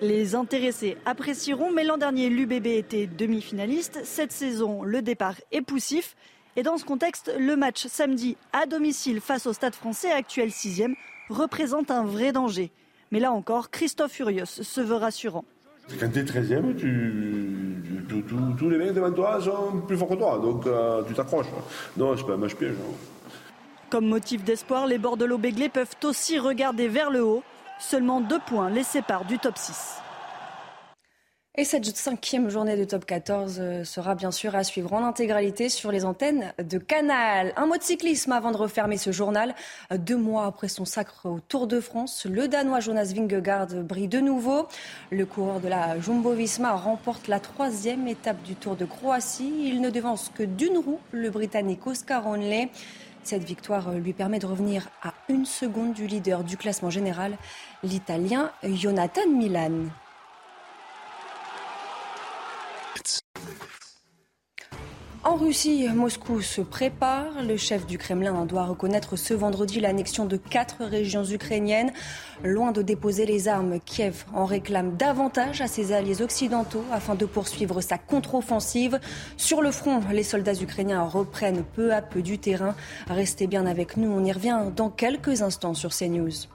Les 0.00 0.34
intéressés 0.34 0.96
apprécieront, 1.06 1.72
mais 1.72 1.84
l'an 1.84 1.96
dernier, 1.96 2.28
l'UBB 2.28 2.66
était 2.66 3.06
demi-finaliste. 3.06 4.00
Cette 4.04 4.32
saison, 4.32 4.82
le 4.82 5.02
départ 5.02 5.36
est 5.50 5.62
poussif. 5.62 6.16
Et 6.56 6.62
dans 6.62 6.78
ce 6.78 6.84
contexte, 6.84 7.32
le 7.38 7.56
match 7.56 7.86
samedi 7.86 8.36
à 8.52 8.66
domicile 8.66 9.20
face 9.20 9.46
au 9.46 9.52
Stade 9.52 9.74
français, 9.74 10.12
actuel 10.12 10.52
sixième, 10.52 10.94
représente 11.28 11.90
un 11.90 12.04
vrai 12.04 12.32
danger. 12.32 12.70
Mais 13.10 13.18
là 13.18 13.32
encore, 13.32 13.70
Christophe 13.70 14.12
Furios 14.12 14.46
se 14.46 14.80
veut 14.80 14.94
rassurant. 14.96 15.44
Quand 16.00 16.08
tu 16.10 16.20
es 16.20 16.22
13e, 16.22 16.74
tous 18.56 18.70
les 18.70 18.78
mecs 18.78 18.94
devant 18.94 19.12
toi 19.12 19.40
sont 19.40 19.80
plus 19.86 19.96
forts 19.96 20.08
que 20.08 20.14
toi, 20.14 20.38
donc 20.38 20.66
euh, 20.66 21.02
tu 21.06 21.12
t'accroches. 21.12 21.46
Non, 21.96 22.16
c'est 22.16 22.24
pas 22.24 22.34
un 22.34 22.38
match 22.38 22.54
piège. 22.54 22.74
Comme 23.94 24.08
motif 24.08 24.42
d'espoir, 24.42 24.88
les 24.88 24.98
Bordelot-Béglés 24.98 25.68
peuvent 25.68 25.94
aussi 26.02 26.40
regarder 26.40 26.88
vers 26.88 27.10
le 27.10 27.22
haut. 27.22 27.44
Seulement 27.78 28.20
deux 28.20 28.40
points 28.40 28.68
les 28.68 28.82
séparent 28.82 29.24
du 29.24 29.38
top 29.38 29.56
6. 29.56 29.98
Et 31.56 31.62
cette 31.62 31.84
cinquième 31.96 32.48
journée 32.48 32.76
de 32.76 32.82
top 32.82 33.04
14 33.04 33.58
euh, 33.60 33.84
sera 33.84 34.16
bien 34.16 34.32
sûr 34.32 34.56
à 34.56 34.64
suivre 34.64 34.92
en 34.94 35.04
intégralité 35.04 35.68
sur 35.68 35.92
les 35.92 36.04
antennes 36.04 36.52
de 36.58 36.78
Canal. 36.78 37.52
Un 37.56 37.66
mot 37.66 37.76
de 37.76 37.82
cyclisme 37.84 38.32
avant 38.32 38.50
de 38.50 38.56
refermer 38.56 38.96
ce 38.96 39.12
journal. 39.12 39.54
Deux 39.96 40.16
mois 40.16 40.46
après 40.46 40.66
son 40.66 40.84
sacre 40.84 41.26
au 41.26 41.38
Tour 41.38 41.68
de 41.68 41.78
France, 41.78 42.26
le 42.28 42.48
Danois 42.48 42.80
Jonas 42.80 43.12
Vingegaard 43.14 43.68
brille 43.84 44.08
de 44.08 44.18
nouveau. 44.18 44.66
Le 45.12 45.24
coureur 45.24 45.60
de 45.60 45.68
la 45.68 46.00
Jumbo-Visma 46.00 46.72
remporte 46.72 47.28
la 47.28 47.38
troisième 47.38 48.08
étape 48.08 48.42
du 48.42 48.56
Tour 48.56 48.74
de 48.74 48.86
Croatie. 48.86 49.52
Il 49.62 49.80
ne 49.80 49.90
devance 49.90 50.32
que 50.34 50.42
d'une 50.42 50.78
roue 50.78 50.98
le 51.12 51.30
Britannique 51.30 51.86
Oscar 51.86 52.26
Onley. 52.26 52.70
Cette 53.24 53.44
victoire 53.44 53.90
lui 53.92 54.12
permet 54.12 54.38
de 54.38 54.44
revenir 54.44 54.90
à 55.02 55.14
une 55.30 55.46
seconde 55.46 55.94
du 55.94 56.06
leader 56.06 56.44
du 56.44 56.58
classement 56.58 56.90
général, 56.90 57.38
l'Italien 57.82 58.50
Jonathan 58.62 59.26
Milan. 59.30 59.88
En 65.24 65.36
Russie, 65.36 65.88
Moscou 65.88 66.42
se 66.42 66.60
prépare. 66.60 67.42
Le 67.42 67.56
chef 67.56 67.86
du 67.86 67.96
Kremlin 67.96 68.44
doit 68.44 68.66
reconnaître 68.66 69.16
ce 69.16 69.32
vendredi 69.32 69.80
l'annexion 69.80 70.26
de 70.26 70.36
quatre 70.36 70.84
régions 70.84 71.24
ukrainiennes. 71.24 71.92
Loin 72.44 72.72
de 72.72 72.82
déposer 72.82 73.24
les 73.24 73.48
armes, 73.48 73.80
Kiev 73.80 74.26
en 74.34 74.44
réclame 74.44 74.96
davantage 74.96 75.62
à 75.62 75.66
ses 75.66 75.92
alliés 75.92 76.20
occidentaux 76.20 76.84
afin 76.92 77.14
de 77.14 77.24
poursuivre 77.24 77.80
sa 77.80 77.96
contre-offensive. 77.96 79.00
Sur 79.38 79.62
le 79.62 79.70
front, 79.70 80.02
les 80.12 80.24
soldats 80.24 80.60
ukrainiens 80.60 81.02
reprennent 81.02 81.64
peu 81.64 81.94
à 81.94 82.02
peu 82.02 82.20
du 82.20 82.38
terrain. 82.38 82.74
Restez 83.08 83.46
bien 83.46 83.64
avec 83.64 83.96
nous, 83.96 84.10
on 84.10 84.22
y 84.22 84.30
revient 84.32 84.60
dans 84.76 84.90
quelques 84.90 85.40
instants 85.40 85.74
sur 85.74 85.94
CNews. 85.94 86.48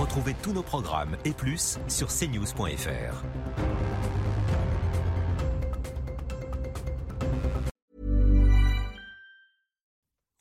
Retrouvez 0.00 0.34
tous 0.42 0.52
nos 0.52 0.62
programmes 0.62 1.16
et 1.26 1.32
plus 1.32 1.78
sur 1.88 2.08
cnews.fr. 2.08 3.22